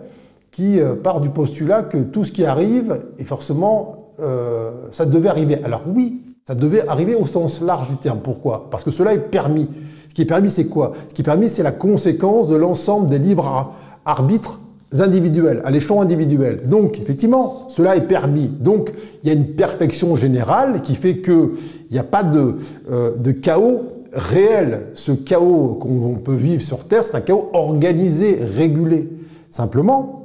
qui 0.51 0.79
euh, 0.79 0.95
part 0.95 1.21
du 1.21 1.31
postulat 1.31 1.83
que 1.83 1.99
tout 1.99 2.25
ce 2.25 2.33
qui 2.33 2.45
arrive 2.45 3.07
est 3.19 3.25
forcément 3.25 3.99
euh, 4.21 4.89
ça 4.93 5.07
devait 5.07 5.29
arriver. 5.29 5.63
Alors 5.65 5.83
oui, 5.87 6.23
ça 6.47 6.55
devait 6.55 6.87
arriver 6.89 7.15
au 7.15 7.27
sens 7.27 7.61
large 7.61 7.89
du 7.91 7.97
terme. 7.97 8.21
Pourquoi? 8.23 8.69
Parce 8.71 8.85
que 8.85 8.91
cela 8.91 9.15
est 9.15 9.31
permis. 9.31 9.69
Ce 10.09 10.15
qui 10.15 10.23
est 10.23 10.27
permis, 10.27 10.51
c'est 10.51 10.67
quoi? 10.67 10.93
Ce 11.09 11.15
qui 11.15 11.23
est 11.23 11.25
permis, 11.25 11.49
c'est 11.49 11.63
la 11.63 11.73
conséquence 11.73 12.49
de 12.49 12.57
l'ensemble 12.57 13.09
des 13.09 13.19
libres 13.19 13.75
arbitres 14.05 14.61
individuels, 15.01 15.61
à 15.65 15.71
l'échelon 15.71 16.01
individuel. 16.01 16.69
Donc, 16.69 17.01
effectivement, 17.01 17.69
cela 17.69 17.97
est 17.97 18.07
permis. 18.07 18.47
Donc, 18.47 18.93
il 19.23 19.29
y 19.29 19.31
a 19.31 19.35
une 19.35 19.55
perfection 19.55 20.15
générale 20.15 20.83
qui 20.83 20.95
fait 20.95 21.19
qu'il 21.19 21.51
n'y 21.91 21.99
a 21.99 22.05
pas 22.05 22.23
de, 22.23 22.57
euh, 22.91 23.17
de 23.17 23.33
chaos 23.33 23.83
réel. 24.13 24.89
Ce 24.95 25.11
chaos 25.11 25.79
qu'on 25.81 26.21
peut 26.23 26.37
vivre 26.37 26.63
sur 26.63 26.87
Terre, 26.87 27.03
c'est 27.03 27.17
un 27.17 27.21
chaos 27.21 27.51
organisé, 27.53 28.39
régulé. 28.41 29.09
Simplement, 29.51 30.25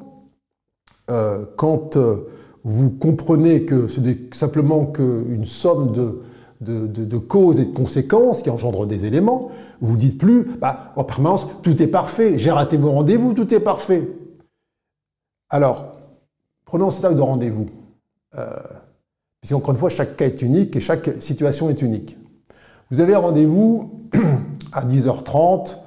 euh, 1.09 1.45
quand 1.55 1.97
vous 2.63 2.89
comprenez 2.89 3.63
que 3.63 3.87
ce 3.87 3.99
n'est 4.01 4.17
simplement 4.33 4.85
qu'une 4.85 5.45
somme 5.45 5.91
de, 5.93 6.21
de, 6.61 7.17
causes 7.17 7.59
et 7.59 7.65
de 7.65 7.73
conséquences 7.73 8.43
qui 8.43 8.49
engendrent 8.49 8.85
des 8.85 9.05
éléments, 9.05 9.49
vous 9.81 9.95
dites 9.95 10.17
plus, 10.17 10.43
bah, 10.43 10.93
en 10.95 11.03
permanence, 11.03 11.47
tout 11.63 11.81
est 11.81 11.87
parfait, 11.87 12.37
j'ai 12.37 12.51
raté 12.51 12.77
mon 12.77 12.93
rendez-vous, 12.93 13.33
tout 13.33 13.53
est 13.53 13.59
parfait. 13.59 14.09
Alors, 15.49 15.93
prenons 16.65 16.91
ce 16.91 16.97
stade 16.97 17.15
de 17.15 17.21
rendez-vous. 17.21 17.67
Euh, 18.37 18.55
puisqu'encore 19.41 19.71
une 19.71 19.79
fois, 19.79 19.89
chaque 19.89 20.17
cas 20.17 20.25
est 20.25 20.41
unique 20.41 20.75
et 20.75 20.79
chaque 20.79 21.21
situation 21.21 21.69
est 21.69 21.81
unique. 21.81 22.17
Vous 22.91 22.99
avez 22.99 23.15
un 23.15 23.19
rendez-vous 23.19 24.09
à 24.73 24.85
10h30, 24.85 25.77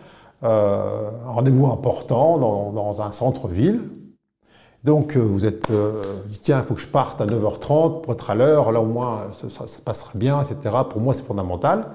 euh, 0.42 1.11
un 1.26 1.30
rendez-vous 1.30 1.66
important 1.66 2.38
dans 2.72 3.02
un 3.02 3.12
centre-ville. 3.12 3.82
Donc 4.85 5.16
euh, 5.16 5.21
vous 5.21 5.47
êtes 5.47 5.71
euh, 5.71 6.03
dit 6.27 6.40
tiens, 6.40 6.59
il 6.59 6.64
faut 6.64 6.75
que 6.75 6.81
je 6.81 6.88
parte 6.88 7.21
à 7.21 7.27
9h30 7.27 8.01
pour 8.01 8.12
être 8.12 8.31
à 8.31 8.35
l'heure, 8.35 8.73
là 8.73 8.81
au 8.81 8.87
moins 8.87 9.29
ça, 9.49 9.64
passera 9.85 10.11
bien, 10.14 10.42
etc. 10.42 10.77
Pour 10.88 11.01
moi 11.01 11.14
c'est 11.14 11.25
fondamental. 11.25 11.87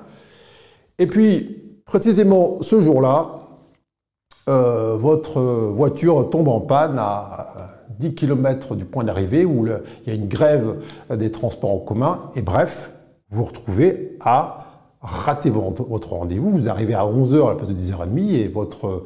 Et 0.98 1.06
puis 1.06 1.82
précisément 1.86 2.58
ce 2.62 2.80
jour-là, 2.80 3.32
euh, 4.48 4.96
votre 4.96 5.42
voiture 5.42 6.30
tombe 6.30 6.48
en 6.48 6.62
panne 6.62 6.98
à 6.98 7.68
10 8.00 8.14
km 8.14 8.76
du 8.76 8.86
point 8.86 9.04
d'arrivée 9.04 9.44
où 9.44 9.66
il 9.68 10.08
y 10.08 10.12
a 10.12 10.14
une 10.14 10.30
grève 10.30 10.78
des 11.14 11.32
transports 11.32 11.74
en 11.74 11.80
commun 11.80 12.30
et 12.36 12.42
bref, 12.42 12.94
vous 13.30 13.40
vous 13.40 13.46
retrouvez 13.46 14.18
à 14.22 14.58
rater 15.02 15.50
votre 15.50 16.14
rendez-vous. 16.14 16.52
Vous 16.52 16.70
arrivez 16.70 16.94
à 16.94 17.04
11h 17.04 17.46
à 17.46 17.50
la 17.50 17.56
place 17.56 17.70
de 17.70 17.74
10h30 17.74 18.34
et 18.34 18.48
votre 18.48 19.04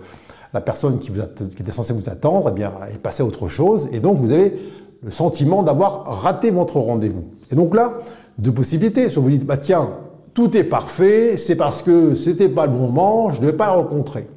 la 0.54 0.62
personne 0.62 1.00
qui, 1.00 1.12
était 1.12 1.72
censée 1.72 1.94
vous 1.94 2.10
attendre 2.10 2.50
eh 2.50 2.54
bien, 2.54 2.72
est 2.94 2.98
passée 2.98 3.24
à 3.24 3.26
autre 3.26 3.48
chose, 3.48 3.88
et 3.92 4.00
donc 4.00 4.20
vous 4.20 4.32
avez 4.32 4.58
le 5.04 5.12
sentiment 5.12 5.64
d'avoir 5.64 6.22
raté 6.22 6.52
votre 6.52 6.80
rendez-vous. 6.80 7.24
Et 7.52 7.56
donc 7.56 7.76
là, 7.76 8.00
deux 8.38 8.52
possibilités. 8.52 9.10
Soit 9.10 9.24
vous 9.24 9.30
dites, 9.30 9.46
bah 9.46 9.58
tiens, 9.58 9.90
tout 10.34 10.56
est 10.56 10.64
parfait, 10.64 11.38
c'est 11.38 11.56
parce 11.56 11.82
que 11.82 12.16
c'était 12.16 12.50
pas 12.50 12.66
le 12.66 12.72
bon 12.72 12.88
moment, 12.88 13.30
je 13.30 13.38
ne 13.38 13.42
devais 13.42 13.58
pas 13.58 13.68
la 13.68 13.74
rencontrer. 13.74 14.28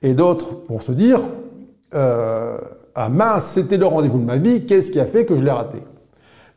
Et 0.00 0.14
d'autres 0.14 0.62
vont 0.68 0.78
se 0.78 0.92
dire, 0.92 1.20
euh, 1.94 2.58
ah 2.94 3.08
mince, 3.08 3.46
c'était 3.46 3.76
le 3.76 3.86
rendez-vous 3.86 4.18
de 4.18 4.24
ma 4.24 4.36
vie, 4.36 4.66
qu'est-ce 4.66 4.90
qui 4.90 5.00
a 5.00 5.06
fait 5.06 5.24
que 5.24 5.36
je 5.36 5.44
l'ai 5.44 5.50
raté? 5.50 5.78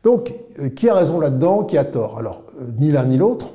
Donc, 0.02 0.32
euh, 0.60 0.68
qui 0.68 0.88
a 0.88 0.94
raison 0.94 1.20
là-dedans, 1.20 1.64
qui 1.64 1.78
a 1.78 1.84
tort? 1.84 2.18
Alors, 2.18 2.44
euh, 2.60 2.70
ni 2.78 2.90
l'un 2.90 3.06
ni 3.06 3.16
l'autre, 3.16 3.52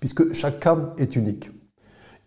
puisque 0.00 0.22
âme 0.66 0.92
est 0.98 1.16
unique. 1.16 1.50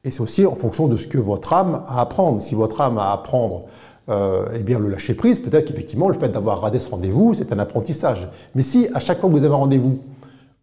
Et 0.04 0.12
c'est 0.12 0.22
aussi 0.22 0.46
en 0.46 0.56
fonction 0.56 0.88
de 0.88 0.96
ce 0.96 1.08
que 1.08 1.18
votre 1.18 1.54
âme 1.54 1.84
a 1.88 1.98
à 1.98 2.02
apprendre. 2.02 2.40
Si 2.40 2.56
votre 2.56 2.82
âme 2.82 2.98
a 2.98 3.10
à 3.10 3.14
apprendre 3.14 3.62
euh, 4.10 4.46
eh 4.56 4.64
bien, 4.64 4.80
le 4.80 4.88
lâcher 4.88 5.16
prise, 5.16 5.40
peut-être 5.40 5.66
qu'effectivement, 5.66 6.08
le 6.08 6.14
fait 6.14 6.30
d'avoir 6.30 6.62
raté 6.62 6.80
ce 6.80 6.90
rendez-vous, 6.90 7.34
c'est 7.34 7.52
un 7.52 7.60
apprentissage. 7.60 8.30
Mais 8.56 8.64
si 8.64 8.88
à 8.94 9.00
chaque 9.00 9.20
fois 9.20 9.30
que 9.30 9.36
vous 9.36 9.44
avez 9.44 9.54
un 9.54 9.58
rendez-vous, 9.58 10.00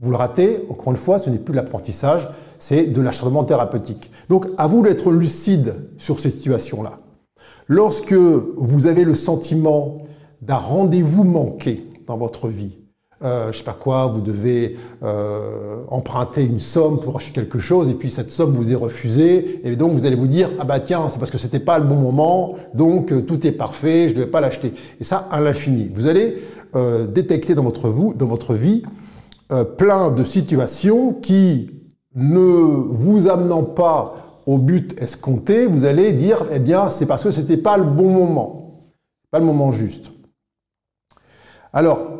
Vous 0.00 0.10
le 0.10 0.16
ratez, 0.16 0.64
encore 0.68 0.90
une 0.90 0.98
fois, 0.98 1.18
ce 1.18 1.30
n'est 1.30 1.38
plus 1.38 1.52
de 1.52 1.56
l'apprentissage, 1.56 2.28
c'est 2.58 2.86
de 2.86 3.00
l'acharnement 3.00 3.44
thérapeutique. 3.44 4.10
Donc, 4.28 4.46
à 4.58 4.66
vous 4.66 4.82
d'être 4.82 5.10
lucide 5.10 5.76
sur 5.96 6.20
ces 6.20 6.30
situations-là. 6.30 6.98
Lorsque 7.68 8.12
vous 8.12 8.86
avez 8.86 9.04
le 9.04 9.14
sentiment 9.14 9.94
d'un 10.42 10.56
rendez-vous 10.56 11.24
manqué 11.24 11.88
dans 12.06 12.18
votre 12.18 12.48
vie, 12.48 12.83
euh, 13.22 13.52
je 13.52 13.58
sais 13.58 13.64
pas 13.64 13.76
quoi, 13.78 14.06
vous 14.06 14.20
devez 14.20 14.76
euh, 15.02 15.84
emprunter 15.88 16.44
une 16.44 16.58
somme 16.58 16.98
pour 16.98 17.16
acheter 17.16 17.32
quelque 17.32 17.58
chose 17.58 17.88
et 17.88 17.94
puis 17.94 18.10
cette 18.10 18.30
somme 18.30 18.54
vous 18.54 18.72
est 18.72 18.76
refusée 18.76 19.60
et 19.64 19.76
donc 19.76 19.92
vous 19.92 20.04
allez 20.04 20.16
vous 20.16 20.26
dire 20.26 20.50
ah 20.58 20.64
bah 20.64 20.80
tiens 20.80 21.08
c'est 21.08 21.18
parce 21.20 21.30
que 21.30 21.38
c'était 21.38 21.60
pas 21.60 21.78
le 21.78 21.84
bon 21.84 21.94
moment 21.94 22.56
donc 22.74 23.12
euh, 23.12 23.22
tout 23.22 23.46
est 23.46 23.52
parfait 23.52 24.08
je 24.08 24.14
ne 24.14 24.18
devais 24.18 24.30
pas 24.30 24.40
l'acheter. 24.40 24.74
Et 25.00 25.04
ça 25.04 25.28
à 25.30 25.40
l'infini. 25.40 25.90
Vous 25.94 26.06
allez 26.06 26.42
euh, 26.74 27.06
détecter 27.06 27.54
dans 27.54 27.62
votre, 27.62 27.88
vous, 27.88 28.14
dans 28.14 28.26
votre 28.26 28.54
vie 28.54 28.82
plein 29.76 30.10
de 30.10 30.24
situations 30.24 31.12
qui 31.12 31.70
ne 32.16 32.40
vous 32.40 33.28
amenant 33.28 33.62
pas 33.62 34.40
au 34.46 34.58
but 34.58 35.00
escompté 35.00 35.66
vous 35.66 35.84
allez 35.84 36.12
dire 36.12 36.44
eh 36.50 36.58
bien 36.58 36.90
c'est 36.90 37.06
parce 37.06 37.22
que 37.22 37.30
c'était 37.30 37.58
pas 37.58 37.76
le 37.76 37.84
bon 37.84 38.10
moment. 38.10 38.80
Pas 39.30 39.38
le 39.38 39.44
moment 39.44 39.70
juste. 39.70 40.10
Alors 41.72 42.13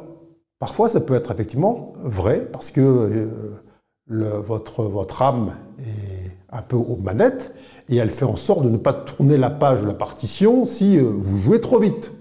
Parfois, 0.64 0.88
ça 0.88 1.00
peut 1.00 1.12
être 1.12 1.30
effectivement 1.30 1.92
vrai 2.02 2.48
parce 2.50 2.70
que 2.70 2.80
euh, 2.80 4.40
votre, 4.40 4.84
votre 4.84 5.20
âme 5.20 5.56
est 5.78 6.32
un 6.48 6.62
peu 6.62 6.76
aux 6.76 6.96
manettes 6.96 7.54
et 7.90 7.96
elle 7.96 8.08
fait 8.08 8.24
en 8.24 8.36
sorte 8.36 8.62
de 8.62 8.70
ne 8.70 8.78
pas 8.78 8.94
tourner 8.94 9.36
la 9.36 9.50
page 9.50 9.82
de 9.82 9.86
la 9.86 9.92
partition 9.92 10.64
si 10.64 10.96
euh, 10.96 11.02
vous 11.18 11.36
jouez 11.36 11.60
trop 11.60 11.78
vite. 11.78 12.14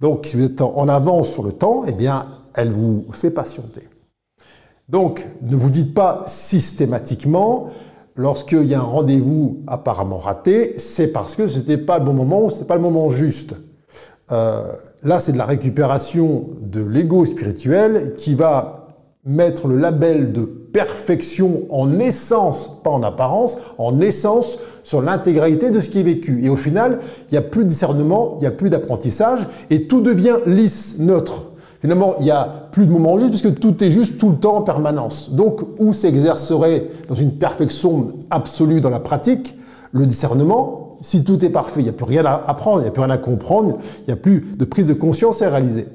Donc, 0.00 0.26
si 0.26 0.36
vous 0.36 0.46
êtes 0.46 0.60
en 0.60 0.88
avance 0.88 1.30
sur 1.30 1.44
le 1.44 1.52
temps, 1.52 1.84
eh 1.86 1.92
bien, 1.92 2.26
elle 2.54 2.72
vous 2.72 3.06
fait 3.12 3.30
patienter. 3.30 3.88
Donc, 4.88 5.28
ne 5.42 5.54
vous 5.54 5.70
dites 5.70 5.94
pas 5.94 6.24
systématiquement, 6.26 7.68
lorsqu'il 8.16 8.64
y 8.64 8.74
a 8.74 8.80
un 8.80 8.82
rendez-vous 8.82 9.62
apparemment 9.68 10.18
raté, 10.18 10.74
c'est 10.78 11.12
parce 11.12 11.36
que 11.36 11.46
ce 11.46 11.60
n'était 11.60 11.78
pas 11.78 12.00
le 12.00 12.04
bon 12.06 12.12
moment 12.12 12.46
ou 12.46 12.50
ce 12.50 12.58
n'est 12.58 12.66
pas 12.66 12.74
le 12.74 12.82
moment 12.82 13.08
juste. 13.08 13.54
Euh, 14.30 14.72
là, 15.02 15.20
c'est 15.20 15.32
de 15.32 15.38
la 15.38 15.46
récupération 15.46 16.46
de 16.60 16.82
l'ego 16.82 17.24
spirituel 17.24 18.14
qui 18.16 18.34
va 18.34 18.88
mettre 19.24 19.68
le 19.68 19.76
label 19.76 20.32
de 20.32 20.42
perfection 20.42 21.62
en 21.70 21.98
essence, 21.98 22.70
pas 22.82 22.90
en 22.90 23.02
apparence, 23.02 23.58
en 23.78 24.00
essence 24.00 24.58
sur 24.82 25.02
l'intégralité 25.02 25.70
de 25.70 25.80
ce 25.80 25.90
qui 25.90 26.00
est 26.00 26.04
vécu. 26.04 26.44
Et 26.44 26.48
au 26.48 26.56
final, 26.56 27.00
il 27.30 27.32
n'y 27.32 27.38
a 27.38 27.42
plus 27.42 27.64
de 27.64 27.68
discernement, 27.68 28.36
il 28.38 28.40
n'y 28.40 28.46
a 28.46 28.50
plus 28.50 28.70
d'apprentissage, 28.70 29.46
et 29.70 29.86
tout 29.86 30.00
devient 30.00 30.36
lisse, 30.46 30.98
neutre. 30.98 31.46
Finalement, 31.80 32.16
il 32.18 32.24
n'y 32.24 32.30
a 32.30 32.68
plus 32.72 32.86
de 32.86 32.90
moment 32.90 33.18
juste 33.18 33.30
puisque 33.30 33.60
tout 33.60 33.82
est 33.84 33.90
juste 33.90 34.18
tout 34.18 34.30
le 34.30 34.36
temps 34.36 34.56
en 34.56 34.62
permanence. 34.62 35.30
Donc, 35.30 35.60
où 35.78 35.92
s'exercerait 35.92 36.86
dans 37.08 37.14
une 37.14 37.32
perfection 37.32 38.08
absolue 38.30 38.80
dans 38.80 38.90
la 38.90 39.00
pratique 39.00 39.56
le 39.92 40.06
discernement? 40.06 40.87
Si 41.00 41.24
tout 41.24 41.44
est 41.44 41.50
parfait, 41.50 41.80
il 41.80 41.84
n'y 41.84 41.90
a 41.90 41.94
plus 41.94 42.04
rien 42.04 42.24
à 42.24 42.34
apprendre, 42.34 42.80
il 42.80 42.82
n'y 42.82 42.88
a 42.88 42.92
plus 42.92 43.02
rien 43.02 43.10
à 43.10 43.18
comprendre, 43.18 43.78
il 44.00 44.06
n'y 44.06 44.12
a 44.12 44.16
plus 44.16 44.40
de 44.40 44.64
prise 44.64 44.86
de 44.86 44.94
conscience 44.94 45.42
à 45.42 45.50
réaliser. 45.50 45.86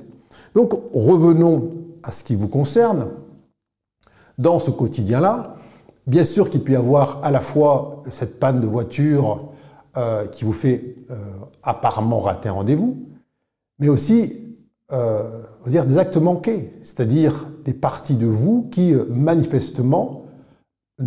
Donc 0.54 0.74
revenons 0.94 1.70
à 2.04 2.12
ce 2.12 2.24
qui 2.24 2.36
vous 2.36 2.48
concerne. 2.48 3.10
Dans 4.38 4.60
ce 4.60 4.72
quotidien-là, 4.72 5.56
bien 6.08 6.24
sûr 6.24 6.50
qu'il 6.50 6.63
peut 6.63 6.74
y 6.74 6.76
avoir 6.76 7.24
à 7.24 7.32
la 7.32 7.39
fois 7.39 8.04
cette 8.10 8.39
panne 8.39 8.60
de 8.60 8.68
voiture 8.68 9.38
euh, 9.98 10.26
qui 10.28 10.44
vous 10.44 10.54
fait 10.54 10.96
euh, 11.12 11.16
apparemment 11.62 12.20
rater 12.20 12.50
un 12.50 12.54
rendez-vous, 12.54 13.06
mais 13.80 13.89
aussi 13.89 14.56
euh, 14.92 15.42
des 15.66 15.98
actes 15.98 16.18
manqués, 16.18 16.74
c'est-à-dire 16.82 17.48
des 17.63 17.74
parties 17.74 18.18
de 18.18 18.26
vous 18.26 18.63
qui 18.72 18.94
manifestement 19.10 20.23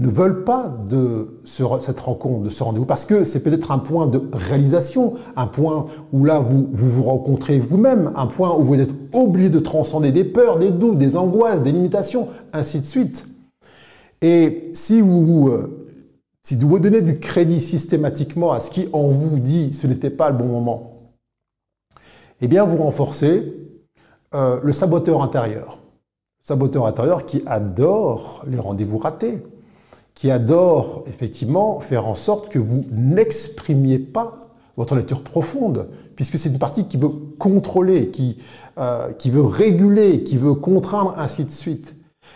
ne 0.00 0.08
veulent 0.08 0.44
pas 0.44 0.68
de 0.68 1.40
cette 1.44 2.00
rencontre, 2.00 2.42
de 2.42 2.50
ce 2.50 2.62
rendez-vous, 2.62 2.84
parce 2.84 3.04
que 3.04 3.24
c'est 3.24 3.40
peut-être 3.40 3.70
un 3.70 3.78
point 3.78 4.06
de 4.06 4.20
réalisation, 4.32 5.14
un 5.36 5.46
point 5.46 5.86
où 6.12 6.24
là 6.24 6.38
vous 6.38 6.68
vous, 6.72 7.02
rencontrez 7.02 7.58
vous-même, 7.58 8.12
un 8.14 8.26
point 8.26 8.54
où 8.56 8.62
vous 8.62 8.78
êtes 8.78 8.94
obligé 9.14 9.48
de 9.48 9.58
transcender 9.58 10.12
des 10.12 10.24
peurs, 10.24 10.58
des 10.58 10.70
doutes, 10.70 10.98
des 10.98 11.16
angoisses, 11.16 11.62
des 11.62 11.72
limitations, 11.72 12.28
ainsi 12.52 12.80
de 12.80 12.84
suite. 12.84 13.26
Et 14.20 14.70
si 14.72 15.00
vous, 15.00 15.48
euh, 15.48 16.78
donnez 16.78 17.02
du 17.02 17.18
crédit 17.18 17.60
systématiquement 17.60 18.52
à 18.52 18.60
ce 18.60 18.70
qui 18.70 18.88
en 18.92 19.08
vous 19.08 19.38
dit 19.38 19.72
ce 19.72 19.86
n'était 19.86 20.10
pas 20.10 20.30
le 20.30 20.36
bon 20.36 20.46
moment, 20.46 21.02
eh 22.40 22.48
bien 22.48 22.64
vous 22.64 22.76
renforcez 22.76 23.54
euh, 24.34 24.60
le 24.62 24.72
saboteur 24.72 25.22
intérieur. 25.22 25.78
saboteur 26.42 26.86
intérieur 26.86 27.24
qui 27.24 27.42
adore 27.46 28.44
les 28.46 28.58
rendez-vous 28.58 28.98
ratés 28.98 29.42
qui 30.16 30.30
adore 30.30 31.04
effectivement 31.06 31.78
faire 31.78 32.06
en 32.06 32.14
sorte 32.14 32.48
que 32.48 32.58
vous 32.58 32.84
n'exprimiez 32.90 33.98
pas 33.98 34.40
votre 34.76 34.96
nature 34.96 35.22
profonde, 35.22 35.88
puisque 36.16 36.38
c'est 36.38 36.48
une 36.48 36.58
partie 36.58 36.86
qui 36.86 36.96
veut 36.96 37.12
contrôler, 37.38 38.08
qui, 38.08 38.38
euh, 38.78 39.12
qui 39.12 39.30
veut 39.30 39.44
réguler, 39.44 40.22
qui 40.22 40.38
veut 40.38 40.54
contraindre, 40.54 41.14
ainsi 41.18 41.44
de 41.44 41.50
suite. 41.50 41.94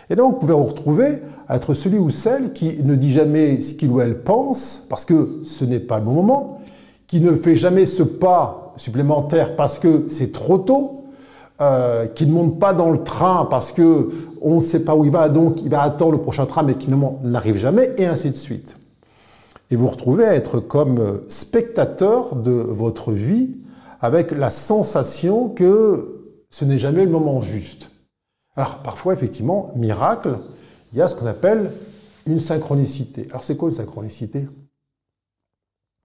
Et 0.09 0.15
donc, 0.15 0.33
vous 0.33 0.39
pouvez 0.39 0.53
vous 0.53 0.63
retrouver 0.63 1.21
à 1.47 1.55
être 1.55 1.73
celui 1.73 1.97
ou 1.97 2.11
celle 2.11 2.53
qui 2.53 2.83
ne 2.83 2.95
dit 2.95 3.11
jamais 3.11 3.59
ce 3.59 3.73
qu'il 3.73 3.89
ou 3.89 3.99
elle 3.99 4.21
pense, 4.21 4.85
parce 4.87 5.03
que 5.03 5.41
ce 5.43 5.65
n'est 5.65 5.79
pas 5.79 5.97
le 5.97 6.05
bon 6.05 6.13
moment, 6.13 6.61
qui 7.07 7.19
ne 7.19 7.33
fait 7.33 7.55
jamais 7.55 7.87
ce 7.87 8.03
pas 8.03 8.73
supplémentaire 8.77 9.55
parce 9.55 9.79
que 9.79 10.05
c'est 10.07 10.31
trop 10.31 10.59
tôt, 10.59 10.93
euh, 11.61 12.07
qui 12.07 12.25
ne 12.25 12.31
monte 12.31 12.59
pas 12.59 12.73
dans 12.73 12.89
le 12.89 13.03
train 13.03 13.45
parce 13.45 13.71
que 13.71 14.09
on 14.41 14.55
ne 14.55 14.59
sait 14.59 14.83
pas 14.83 14.95
où 14.95 15.05
il 15.05 15.11
va, 15.11 15.29
donc 15.29 15.61
il 15.61 15.69
va 15.69 15.83
attendre 15.83 16.13
le 16.13 16.17
prochain 16.17 16.47
train, 16.47 16.63
mais 16.63 16.73
qui 16.73 16.89
n'arrive 16.89 17.55
jamais, 17.55 17.93
et 17.97 18.07
ainsi 18.07 18.31
de 18.31 18.35
suite. 18.35 18.75
Et 19.69 19.75
vous 19.75 19.87
retrouvez 19.87 20.25
à 20.25 20.33
être 20.33 20.59
comme 20.59 21.21
spectateur 21.29 22.35
de 22.35 22.51
votre 22.51 23.11
vie 23.11 23.57
avec 23.99 24.31
la 24.31 24.49
sensation 24.49 25.49
que 25.49 26.35
ce 26.49 26.65
n'est 26.65 26.79
jamais 26.79 27.05
le 27.05 27.11
moment 27.11 27.43
juste. 27.43 27.91
Alors 28.55 28.77
parfois, 28.77 29.13
effectivement, 29.13 29.67
miracle, 29.75 30.39
il 30.91 30.99
y 30.99 31.01
a 31.01 31.07
ce 31.07 31.15
qu'on 31.15 31.27
appelle 31.27 31.71
une 32.25 32.39
synchronicité. 32.39 33.27
Alors 33.29 33.43
c'est 33.43 33.55
quoi 33.55 33.69
une 33.69 33.75
synchronicité? 33.75 34.47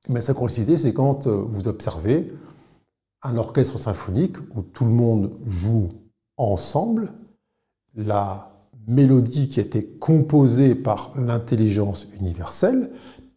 Mais 0.09 0.21
synchronicité, 0.21 0.77
c'est 0.79 0.92
quand 0.92 1.27
euh, 1.27 1.42
vous 1.49 1.66
observez 1.66 2.31
un 3.22 3.37
orchestre 3.37 3.79
symphonique 3.79 4.37
où 4.55 4.62
tout 4.62 4.85
le 4.85 4.90
monde 4.90 5.31
joue 5.46 5.88
ensemble, 6.37 7.12
la 7.94 8.50
mélodie 8.87 9.48
qui 9.48 9.61
a 9.61 9.62
été 9.62 9.85
composée 9.85 10.74
par 10.74 11.12
l'intelligence 11.16 12.07
universelle, 12.20 12.90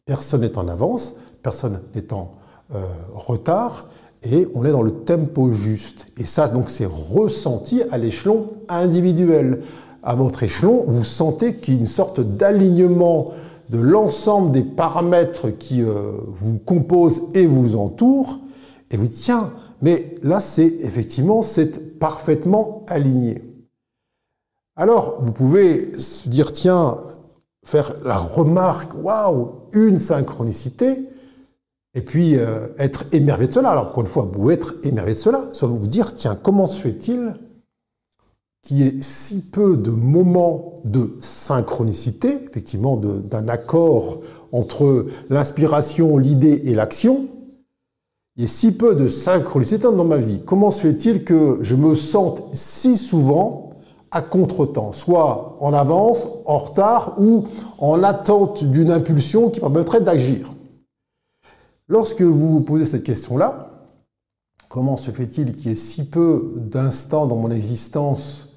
personne 0.05 0.41
n'est 0.41 0.57
en 0.57 0.67
avance, 0.67 1.15
personne 1.41 1.81
n'est 1.95 2.13
en 2.13 2.35
euh, 2.73 2.83
retard, 3.13 3.89
et 4.21 4.47
on 4.53 4.65
est 4.65 4.71
dans 4.71 4.81
le 4.81 4.91
tempo 4.91 5.49
juste. 5.49 6.07
Et 6.17 6.25
ça, 6.25 6.49
donc, 6.49 6.69
c'est 6.69 6.85
ressenti 6.85 7.81
à 7.89 7.97
l'échelon 7.97 8.47
individuel. 8.67 9.61
À 10.03 10.15
votre 10.15 10.43
échelon, 10.43 10.83
vous 10.87 11.03
sentez 11.03 11.55
qu'il 11.55 11.75
y 11.75 11.77
a 11.77 11.79
une 11.79 11.85
sorte 11.85 12.19
d'alignement 12.19 13.25
de 13.69 13.79
l'ensemble 13.79 14.51
des 14.51 14.63
paramètres 14.63 15.49
qui 15.49 15.81
euh, 15.81 16.11
vous 16.27 16.57
composent 16.57 17.23
et 17.33 17.45
vous 17.45 17.75
entourent, 17.75 18.39
et 18.91 18.97
vous 18.97 19.07
dites, 19.07 19.21
tiens, 19.21 19.53
mais 19.81 20.15
là, 20.23 20.39
c'est 20.39 20.67
effectivement, 20.67 21.41
c'est 21.41 21.99
parfaitement 21.99 22.85
aligné. 22.87 23.43
Alors, 24.75 25.21
vous 25.21 25.31
pouvez 25.31 25.97
se 25.97 26.27
dire, 26.29 26.51
tiens, 26.51 26.97
faire 27.65 27.95
la 28.03 28.17
remarque, 28.17 28.91
waouh, 29.01 29.51
une 29.73 29.99
synchronicité, 29.99 31.09
et 31.93 32.01
puis 32.01 32.37
euh, 32.37 32.67
être 32.77 33.05
émerveillé 33.11 33.49
de 33.49 33.53
cela. 33.53 33.71
Alors, 33.71 33.87
encore 33.87 34.01
une 34.01 34.07
fois, 34.07 34.29
vous 34.31 34.51
être 34.51 34.75
émerveillé 34.83 35.15
de 35.15 35.21
cela, 35.21 35.49
soit 35.53 35.67
vous 35.67 35.87
dire, 35.87 36.13
tiens, 36.13 36.37
comment 36.41 36.67
se 36.67 36.79
fait-il 36.79 37.35
qu'il 38.61 38.77
y 38.77 38.87
ait 38.87 39.01
si 39.01 39.41
peu 39.41 39.77
de 39.77 39.91
moments 39.91 40.75
de 40.83 41.15
synchronicité, 41.19 42.43
effectivement, 42.49 42.97
d'un 42.97 43.47
accord 43.47 44.21
entre 44.51 45.08
l'inspiration, 45.29 46.17
l'idée 46.17 46.62
et 46.65 46.73
l'action, 46.73 47.27
il 48.40 48.44
y 48.44 48.46
a 48.46 48.48
si 48.48 48.71
peu 48.71 48.96
de 48.96 49.10
synchronicité 49.10 49.83
dans 49.83 50.06
ma 50.06 50.15
vie. 50.15 50.40
Comment 50.46 50.71
se 50.71 50.79
fait-il 50.79 51.25
que 51.25 51.58
je 51.60 51.75
me 51.75 51.94
sente 51.94 52.42
si 52.54 52.96
souvent 52.96 53.71
à 54.12 54.21
contretemps, 54.21 54.94
soit 54.94 55.58
en 55.60 55.73
avance, 55.73 56.25
en 56.46 56.58
retard 56.58 57.15
ou 57.19 57.44
en 57.79 58.02
attente 58.02 58.63
d'une 58.63 58.92
impulsion 58.92 59.50
qui 59.50 59.60
permettrait 59.60 60.00
d'agir? 60.00 60.54
Lorsque 61.90 62.21
vous 62.21 62.50
vous 62.50 62.62
posez 62.62 62.85
cette 62.85 63.04
question-là, 63.04 63.71
comment 64.69 64.96
se 64.96 65.12
fait-il 65.12 65.54
qu'il 65.54 65.71
y 65.71 65.73
ait 65.73 65.75
si 65.75 66.06
peu 66.06 66.54
d'instants 66.56 67.27
dans 67.27 67.35
mon 67.35 67.52
existence 67.52 68.54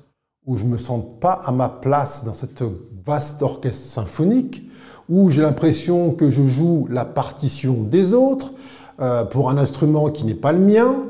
où 0.47 0.57
je 0.57 0.65
ne 0.65 0.71
me 0.71 0.79
sente 0.79 1.19
pas 1.19 1.41
à 1.45 1.51
ma 1.51 1.69
place 1.69 2.25
dans 2.25 2.35
cette 2.35 2.63
vaste 3.05 3.43
orchestre 3.43 3.89
symphonique, 3.89 4.63
où 5.09 5.29
j'ai 5.29 5.43
l'impression 5.43 6.13
que 6.13 6.31
je 6.31 6.47
joue 6.47 6.87
la 6.89 7.05
partition 7.05 7.83
des 7.83 8.15
autres, 8.15 8.53
euh, 9.03 9.25
pour 9.25 9.51
un 9.51 9.59
instrument 9.59 10.11
qui 10.11 10.25
n'est 10.25 10.35
pas 10.35 10.53
le 10.53 10.61
mien, 10.61 11.03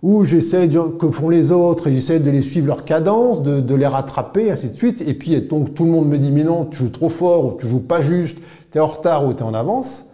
où 0.00 0.24
j'essaie 0.24 0.68
que 0.68 1.10
font 1.10 1.28
les 1.28 1.52
autres 1.52 1.88
et 1.88 1.92
j'essaie 1.92 2.18
de 2.18 2.30
les 2.30 2.40
suivre 2.40 2.66
leur 2.66 2.86
cadence, 2.86 3.42
de, 3.42 3.74
les 3.74 3.86
rattraper, 3.86 4.50
ainsi 4.50 4.70
de 4.70 4.76
suite. 4.76 5.02
Et 5.02 5.12
puis 5.12 5.38
donc 5.42 5.74
tout 5.74 5.84
le 5.84 5.90
monde 5.90 6.08
me 6.08 6.16
dit 6.16 6.32
mais 6.32 6.44
non, 6.44 6.64
tu 6.64 6.78
joues 6.78 6.88
trop 6.88 7.10
fort, 7.10 7.44
ou 7.44 7.58
tu 7.58 7.68
joues 7.68 7.86
pas 7.86 8.00
juste, 8.00 8.38
tu 8.72 8.78
es 8.78 8.80
en 8.80 8.86
retard 8.86 9.26
ou 9.26 9.34
tu 9.34 9.40
es 9.40 9.42
en 9.42 9.52
avance. 9.52 10.06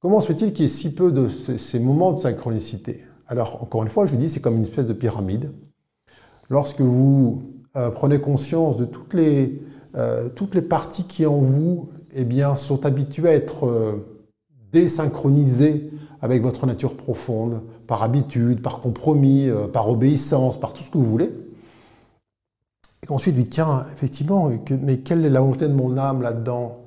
Comment 0.00 0.20
se 0.20 0.26
fait-il 0.26 0.52
qu'il 0.52 0.64
y 0.64 0.64
ait 0.64 0.72
si 0.72 0.94
peu 0.94 1.12
de 1.12 1.28
ces 1.28 1.78
moments 1.78 2.12
de 2.12 2.20
synchronicité? 2.20 3.04
Alors 3.28 3.62
encore 3.62 3.84
une 3.84 3.88
fois, 3.88 4.06
je 4.06 4.12
vous 4.12 4.18
dis, 4.18 4.28
c'est 4.28 4.40
comme 4.40 4.56
une 4.56 4.62
espèce 4.62 4.86
de 4.86 4.92
pyramide. 4.92 5.52
Lorsque 6.50 6.80
vous 6.80 7.42
euh, 7.76 7.90
prenez 7.90 8.20
conscience 8.20 8.76
de 8.76 8.84
toutes 8.84 9.14
les, 9.14 9.62
euh, 9.96 10.28
toutes 10.28 10.56
les 10.56 10.62
parties 10.62 11.04
qui 11.04 11.24
en 11.24 11.38
vous 11.38 11.88
eh 12.14 12.24
bien, 12.24 12.56
sont 12.56 12.84
habituées 12.84 13.28
à 13.28 13.34
être 13.34 13.68
désynchronisées 14.72 15.90
avec 16.20 16.42
votre 16.42 16.66
nature 16.66 16.96
profonde, 16.96 17.62
par 17.86 18.02
habitude, 18.02 18.60
par 18.60 18.80
compromis, 18.80 19.48
euh, 19.48 19.66
par 19.66 19.88
obéissance, 19.88 20.58
par 20.58 20.72
tout 20.72 20.82
ce 20.82 20.90
que 20.90 20.98
vous 20.98 21.04
voulez. 21.04 21.32
Et 23.02 23.06
qu'ensuite, 23.06 23.34
vous 23.34 23.42
dites, 23.42 23.52
tiens, 23.52 23.86
effectivement, 23.92 24.50
mais 24.82 24.98
quelle 24.98 25.24
est 25.24 25.30
la 25.30 25.40
volonté 25.40 25.68
de 25.68 25.74
mon 25.74 25.96
âme 25.96 26.22
là-dedans? 26.22 26.80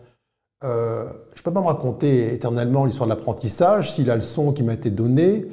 Euh, 0.63 1.09
Je 1.33 1.39
ne 1.39 1.43
peux 1.43 1.53
pas 1.53 1.61
me 1.61 1.67
raconter 1.67 2.33
éternellement 2.33 2.85
l'histoire 2.85 3.07
de 3.07 3.13
l'apprentissage 3.15 3.93
si 3.93 4.03
la 4.03 4.15
leçon 4.15 4.51
qui 4.51 4.63
m'a 4.63 4.73
été 4.73 4.91
donnée 4.91 5.47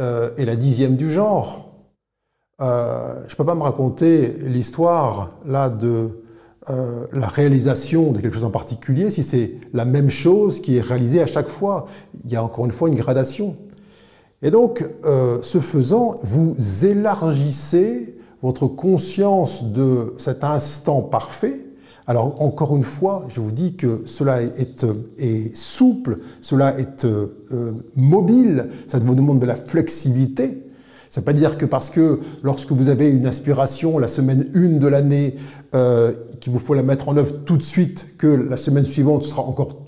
euh, 0.00 0.34
est 0.36 0.44
la 0.44 0.56
dixième 0.56 0.96
du 0.96 1.10
genre. 1.10 1.66
je 2.58 2.64
ne 2.64 3.36
peux 3.36 3.44
pas 3.44 3.54
me 3.54 3.62
raconter 3.62 4.32
l'histoire 4.40 5.28
là 5.44 5.70
de 5.70 6.22
la 6.68 7.26
réalisation 7.26 8.12
de 8.12 8.20
quelque 8.20 8.34
chose 8.34 8.44
en 8.44 8.50
particulier 8.50 9.10
si 9.10 9.22
c'est 9.22 9.54
la 9.72 9.84
même 9.84 10.10
chose 10.10 10.60
qui 10.60 10.76
est 10.76 10.80
réalisée 10.80 11.22
à 11.22 11.26
chaque 11.26 11.48
fois. 11.48 11.86
Il 12.24 12.30
y 12.30 12.36
a 12.36 12.42
encore 12.42 12.64
une 12.64 12.72
fois 12.72 12.88
une 12.88 12.94
gradation. 12.94 13.56
Et 14.42 14.50
donc, 14.50 14.84
euh, 15.04 15.38
ce 15.42 15.58
faisant, 15.58 16.14
vous 16.22 16.54
élargissez 16.84 18.16
votre 18.42 18.68
conscience 18.68 19.64
de 19.64 20.14
cet 20.16 20.44
instant 20.44 21.02
parfait. 21.02 21.64
Alors, 22.06 22.40
encore 22.40 22.76
une 22.76 22.84
fois, 22.84 23.26
je 23.28 23.40
vous 23.40 23.50
dis 23.50 23.74
que 23.74 24.02
cela 24.06 24.42
est, 24.42 24.86
est 25.18 25.54
souple, 25.56 26.16
cela 26.40 26.78
est 26.78 27.04
euh, 27.04 27.74
mobile, 27.96 28.70
ça 28.86 28.98
vous 28.98 29.14
demande 29.14 29.40
de 29.40 29.46
la 29.46 29.56
flexibilité. 29.56 30.62
Ça 31.10 31.20
ne 31.20 31.22
veut 31.22 31.24
pas 31.24 31.32
dire 31.32 31.56
que 31.56 31.64
parce 31.64 31.90
que 31.90 32.20
lorsque 32.42 32.72
vous 32.72 32.88
avez 32.88 33.08
une 33.08 33.26
inspiration 33.26 33.98
la 33.98 34.08
semaine 34.08 34.50
1 34.54 34.78
de 34.78 34.86
l'année, 34.86 35.36
euh, 35.74 36.12
qu'il 36.40 36.52
vous 36.52 36.58
faut 36.58 36.74
la 36.74 36.82
mettre 36.82 37.08
en 37.08 37.16
œuvre 37.16 37.32
tout 37.44 37.56
de 37.56 37.62
suite, 37.62 38.18
que 38.18 38.26
la 38.26 38.56
semaine 38.56 38.84
suivante 38.84 39.22
sera 39.22 39.42
encore 39.42 39.84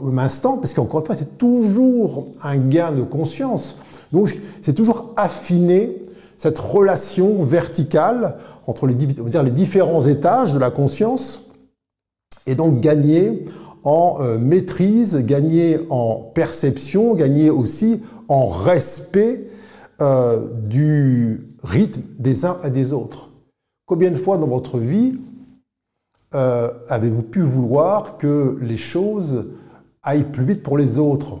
au 0.00 0.06
même 0.06 0.18
instant, 0.18 0.58
parce 0.58 0.74
qu'encore 0.74 1.00
une 1.00 1.06
fois, 1.06 1.16
c'est 1.16 1.38
toujours 1.38 2.26
un 2.42 2.56
gain 2.56 2.92
de 2.92 3.02
conscience. 3.02 3.76
Donc, 4.12 4.38
c'est 4.60 4.74
toujours 4.74 5.12
affiner 5.16 6.02
cette 6.36 6.58
relation 6.58 7.42
verticale 7.42 8.36
entre 8.66 8.86
les 8.86 8.94
différents 8.94 10.06
étages 10.06 10.52
de 10.52 10.58
la 10.58 10.70
conscience, 10.70 11.50
et 12.46 12.54
donc 12.54 12.80
gagner 12.80 13.44
en 13.84 14.18
euh, 14.20 14.38
maîtrise, 14.38 15.16
gagner 15.24 15.80
en 15.90 16.16
perception, 16.16 17.14
gagner 17.14 17.50
aussi 17.50 18.02
en 18.28 18.46
respect 18.46 19.49
euh, 20.00 20.46
du 20.66 21.46
rythme 21.62 22.00
des 22.18 22.46
uns 22.46 22.56
et 22.64 22.70
des 22.70 22.94
autres. 22.94 23.28
Combien 23.84 24.10
de 24.10 24.16
fois 24.16 24.38
dans 24.38 24.46
votre 24.46 24.78
vie 24.78 25.18
euh, 26.34 26.70
avez-vous 26.88 27.24
pu 27.24 27.40
vouloir 27.40 28.16
que 28.16 28.56
les 28.62 28.78
choses 28.78 29.48
aillent 30.02 30.30
plus 30.30 30.44
vite 30.44 30.62
pour 30.62 30.78
les 30.78 30.98
autres 30.98 31.40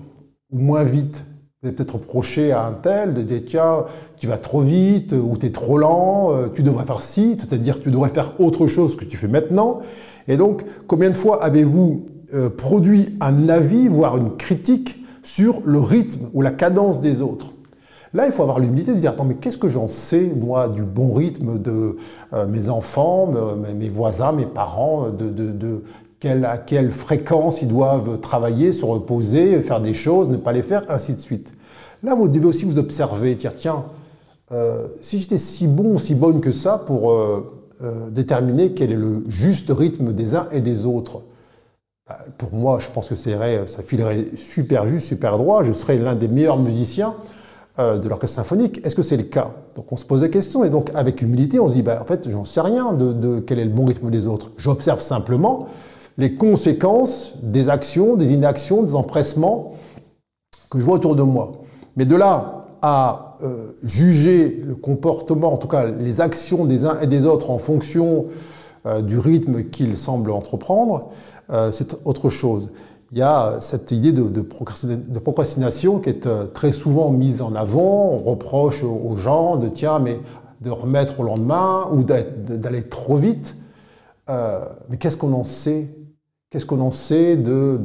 ou 0.50 0.58
moins 0.58 0.84
vite? 0.84 1.24
Vous 1.62 1.68
avez 1.68 1.76
peut-être 1.76 1.94
reproché 1.94 2.52
à 2.52 2.66
un 2.66 2.72
tel 2.72 3.14
de 3.14 3.22
dire 3.22 3.42
tiens, 3.46 3.86
tu 4.18 4.26
vas 4.26 4.36
trop 4.36 4.60
vite 4.60 5.12
ou 5.14 5.38
tu 5.38 5.46
es 5.46 5.52
trop 5.52 5.78
lent, 5.78 6.32
euh, 6.32 6.48
tu 6.52 6.62
devrais 6.62 6.84
faire 6.84 7.00
ci, 7.00 7.36
c'est-à-dire 7.38 7.80
tu 7.80 7.90
devrais 7.90 8.10
faire 8.10 8.38
autre 8.40 8.66
chose 8.66 8.94
que 8.94 9.06
tu 9.06 9.16
fais 9.16 9.28
maintenant. 9.28 9.80
Et 10.28 10.36
donc, 10.36 10.64
combien 10.86 11.08
de 11.08 11.14
fois 11.14 11.42
avez-vous 11.42 12.04
produit 12.58 13.16
un 13.20 13.48
avis, 13.48 13.88
voire 13.88 14.16
une 14.16 14.36
critique 14.36 15.02
sur 15.22 15.62
le 15.64 15.80
rythme 15.80 16.28
ou 16.34 16.42
la 16.42 16.50
cadence 16.50 17.00
des 17.00 17.22
autres? 17.22 17.54
Là, 18.12 18.26
il 18.26 18.32
faut 18.32 18.42
avoir 18.42 18.58
l'humilité 18.58 18.92
de 18.92 18.98
dire, 18.98 19.10
attends, 19.10 19.24
mais 19.24 19.36
qu'est-ce 19.36 19.58
que 19.58 19.68
j'en 19.68 19.86
sais, 19.86 20.32
moi, 20.36 20.68
du 20.68 20.82
bon 20.82 21.12
rythme 21.12 21.58
de 21.58 21.96
euh, 22.32 22.46
mes 22.46 22.68
enfants, 22.68 23.32
mes 23.78 23.88
voisins, 23.88 24.32
mes 24.32 24.46
parents, 24.46 25.10
de, 25.10 25.82
quelle, 26.18 26.44
à 26.44 26.58
quelle 26.58 26.90
fréquence 26.90 27.62
ils 27.62 27.68
doivent 27.68 28.20
travailler, 28.20 28.72
se 28.72 28.84
reposer, 28.84 29.60
faire 29.60 29.80
des 29.80 29.94
choses, 29.94 30.28
ne 30.28 30.36
pas 30.36 30.52
les 30.52 30.62
faire, 30.62 30.84
ainsi 30.88 31.14
de 31.14 31.20
suite. 31.20 31.52
Là, 32.02 32.14
vous 32.14 32.28
devez 32.28 32.46
aussi 32.46 32.64
vous 32.64 32.78
observer, 32.78 33.36
dire, 33.36 33.54
tiens, 33.56 33.84
euh, 34.50 34.88
si 35.00 35.20
j'étais 35.20 35.38
si 35.38 35.68
bon 35.68 35.96
si 35.98 36.16
bonne 36.16 36.40
que 36.40 36.50
ça 36.50 36.78
pour 36.78 37.12
euh, 37.12 38.10
déterminer 38.10 38.72
quel 38.72 38.90
est 38.90 38.96
le 38.96 39.22
juste 39.28 39.70
rythme 39.70 40.12
des 40.12 40.34
uns 40.34 40.48
et 40.50 40.60
des 40.60 40.84
autres, 40.84 41.22
bah, 42.08 42.18
pour 42.38 42.52
moi, 42.52 42.80
je 42.80 42.88
pense 42.92 43.08
que 43.08 43.14
ça 43.14 43.82
filerait 43.86 44.24
super 44.34 44.88
juste, 44.88 45.06
super 45.06 45.38
droit, 45.38 45.62
je 45.62 45.72
serais 45.72 45.96
l'un 45.96 46.16
des 46.16 46.26
meilleurs 46.26 46.58
musiciens. 46.58 47.14
Euh, 47.80 47.98
de 47.98 48.08
l'orchestre 48.10 48.36
symphonique. 48.36 48.84
Est-ce 48.84 48.94
que 48.94 49.02
c'est 49.02 49.16
le 49.16 49.22
cas? 49.22 49.54
Donc 49.74 49.90
on 49.90 49.96
se 49.96 50.04
pose 50.04 50.20
des 50.20 50.28
questions 50.28 50.64
et 50.64 50.70
donc 50.70 50.90
avec 50.94 51.22
humilité 51.22 51.58
on 51.60 51.68
se 51.70 51.74
dit 51.74 51.82
bah, 51.82 51.98
en 52.02 52.04
fait 52.04 52.28
j'en 52.28 52.44
sais 52.44 52.60
rien 52.60 52.92
de, 52.92 53.40
quel 53.40 53.58
est 53.58 53.64
le 53.64 53.70
bon 53.70 53.86
rythme 53.86 54.10
des 54.10 54.26
autres. 54.26 54.50
J'observe 54.58 55.00
simplement 55.00 55.66
les 56.18 56.34
conséquences 56.34 57.34
des 57.42 57.70
actions, 57.70 58.16
des 58.16 58.34
inactions, 58.34 58.82
des 58.82 58.94
empressements 58.94 59.72
que 60.68 60.78
je 60.78 60.84
vois 60.84 60.96
autour 60.96 61.16
de 61.16 61.22
moi. 61.22 61.52
Mais 61.96 62.04
de 62.04 62.16
là 62.16 62.60
à 62.82 63.38
euh, 63.42 63.70
juger 63.82 64.62
le 64.66 64.74
comportement, 64.74 65.50
en 65.50 65.56
tout 65.56 65.68
cas 65.68 65.86
les 65.86 66.20
actions 66.20 66.66
des 66.66 66.84
uns 66.84 67.00
et 67.00 67.06
des 67.06 67.24
autres 67.24 67.50
en 67.50 67.58
fonction 67.58 68.26
euh, 68.84 69.00
du 69.00 69.18
rythme 69.18 69.64
qu'ils 69.64 69.96
semblent 69.96 70.32
entreprendre, 70.32 71.00
c'est 71.72 71.96
autre 72.04 72.28
chose 72.28 72.68
il 73.12 73.18
y 73.18 73.22
a 73.22 73.56
cette 73.60 73.90
idée 73.90 74.12
de, 74.12 74.40
procrastination 74.40 75.98
qui 75.98 76.10
est 76.10 76.26
euh, 76.26 76.46
très 76.46 76.70
souvent 76.70 77.10
mise 77.10 77.42
en 77.42 77.54
avant. 77.56 78.12
On 78.12 78.18
reproche 78.18 78.84
aux 78.84 79.16
gens 79.16 79.56
de 79.56 79.68
tiens, 79.68 79.98
mais 79.98 80.20
de 80.60 80.70
remettre 80.70 81.18
au 81.20 81.24
lendemain 81.24 81.88
ou 81.92 82.04
d'aller 82.04 82.84
trop 82.84 83.16
vite. 83.16 83.56
Euh, 84.28 84.64
mais 84.88 84.96
qu'est-ce 84.96 85.16
qu'on 85.16 85.32
en 85.32 85.42
sait? 85.42 85.88
Qu'est-ce 86.50 86.66
qu'on 86.66 86.80
en 86.80 86.92
sait 86.92 87.36
de, 87.36 87.80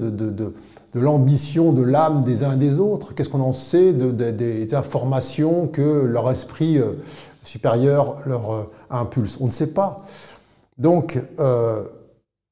l'ambition 0.93 1.71
de 1.71 1.81
l'âme 1.81 2.21
des 2.21 2.43
uns 2.43 2.53
et 2.53 2.57
des 2.57 2.79
autres? 2.79 3.15
Qu'est-ce 3.15 3.29
qu'on 3.29 3.41
en 3.41 3.53
sait 3.53 3.93
des 3.93 4.75
informations 4.75 5.67
que 5.67 6.03
leur 6.03 6.29
esprit 6.29 6.77
euh, 6.77 6.91
supérieur 7.43 8.17
leur 8.27 8.67
impulse? 8.91 9.39
On 9.41 9.47
ne 9.47 9.51
sait 9.51 9.73
pas. 9.73 9.97
Donc, 10.77 11.19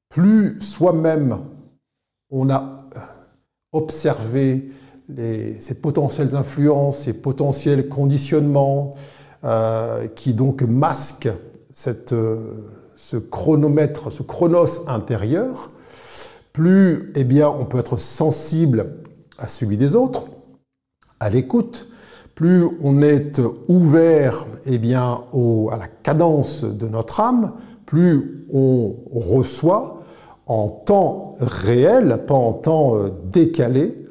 plus 0.09 0.61
soi-même 0.61 1.39
on 2.33 2.49
a 2.49 2.73
observé 3.71 4.71
ces 5.59 5.75
potentielles 5.81 6.35
influences, 6.35 6.99
ces 6.99 7.13
potentiels 7.13 7.87
conditionnements 7.87 8.91
euh, 9.43 10.07
qui 10.07 10.33
donc 10.33 10.63
masquent 10.63 11.29
euh, 11.87 12.53
ce 12.95 13.17
chronomètre, 13.17 14.11
ce 14.11 14.23
chronos 14.23 14.87
intérieur, 14.87 15.67
plus 16.53 17.11
eh 17.15 17.23
bien, 17.23 17.49
on 17.49 17.65
peut 17.65 17.79
être 17.79 17.97
sensible 17.97 18.97
à 19.37 19.47
celui 19.47 19.77
des 19.77 19.95
autres, 19.95 20.27
à 21.19 21.29
l'écoute, 21.29 21.87
plus 22.35 22.65
on 22.81 23.01
est 23.03 23.39
ouvert 23.67 24.45
eh 24.65 24.79
bien, 24.79 25.21
à 25.71 25.77
la 25.77 25.87
cadence 25.87 26.63
de 26.63 26.87
notre 26.87 27.19
âme, 27.19 27.49
plus 27.85 28.47
on 28.51 28.95
reçoit, 29.13 29.97
en 30.45 30.69
temps 30.69 31.35
réel, 31.39 32.25
pas 32.25 32.33
en 32.33 32.53
temps 32.53 32.95
euh, 32.95 33.09
décalé, 33.31 34.03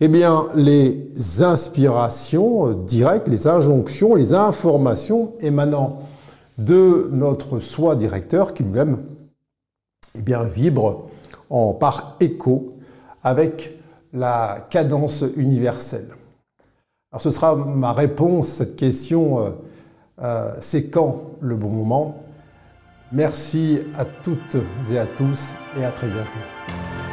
eh 0.00 0.08
bien, 0.08 0.46
les 0.54 1.42
inspirations 1.42 2.68
euh, 2.68 2.74
directes, 2.74 3.28
les 3.28 3.46
injonctions, 3.46 4.14
les 4.14 4.34
informations 4.34 5.32
émanant 5.40 6.00
de 6.58 7.08
notre 7.12 7.58
soi 7.58 7.96
directeur 7.96 8.54
qui 8.54 8.62
lui-même 8.62 9.02
eh 10.16 10.22
bien, 10.22 10.42
vibre 10.42 11.06
par 11.80 12.16
écho 12.20 12.70
avec 13.22 13.78
la 14.12 14.66
cadence 14.70 15.24
universelle. 15.36 16.08
Alors 17.12 17.22
ce 17.22 17.30
sera 17.30 17.56
ma 17.56 17.92
réponse 17.92 18.48
à 18.48 18.64
cette 18.64 18.76
question, 18.76 19.52
euh, 20.22 20.54
c'est 20.60 20.90
quand 20.90 21.22
le 21.40 21.56
bon 21.56 21.70
moment? 21.70 22.18
Merci 23.12 23.80
à 23.98 24.04
toutes 24.04 24.56
et 24.90 24.98
à 24.98 25.06
tous 25.06 25.50
et 25.78 25.84
à 25.84 25.90
très 25.90 26.06
bientôt. 26.06 27.09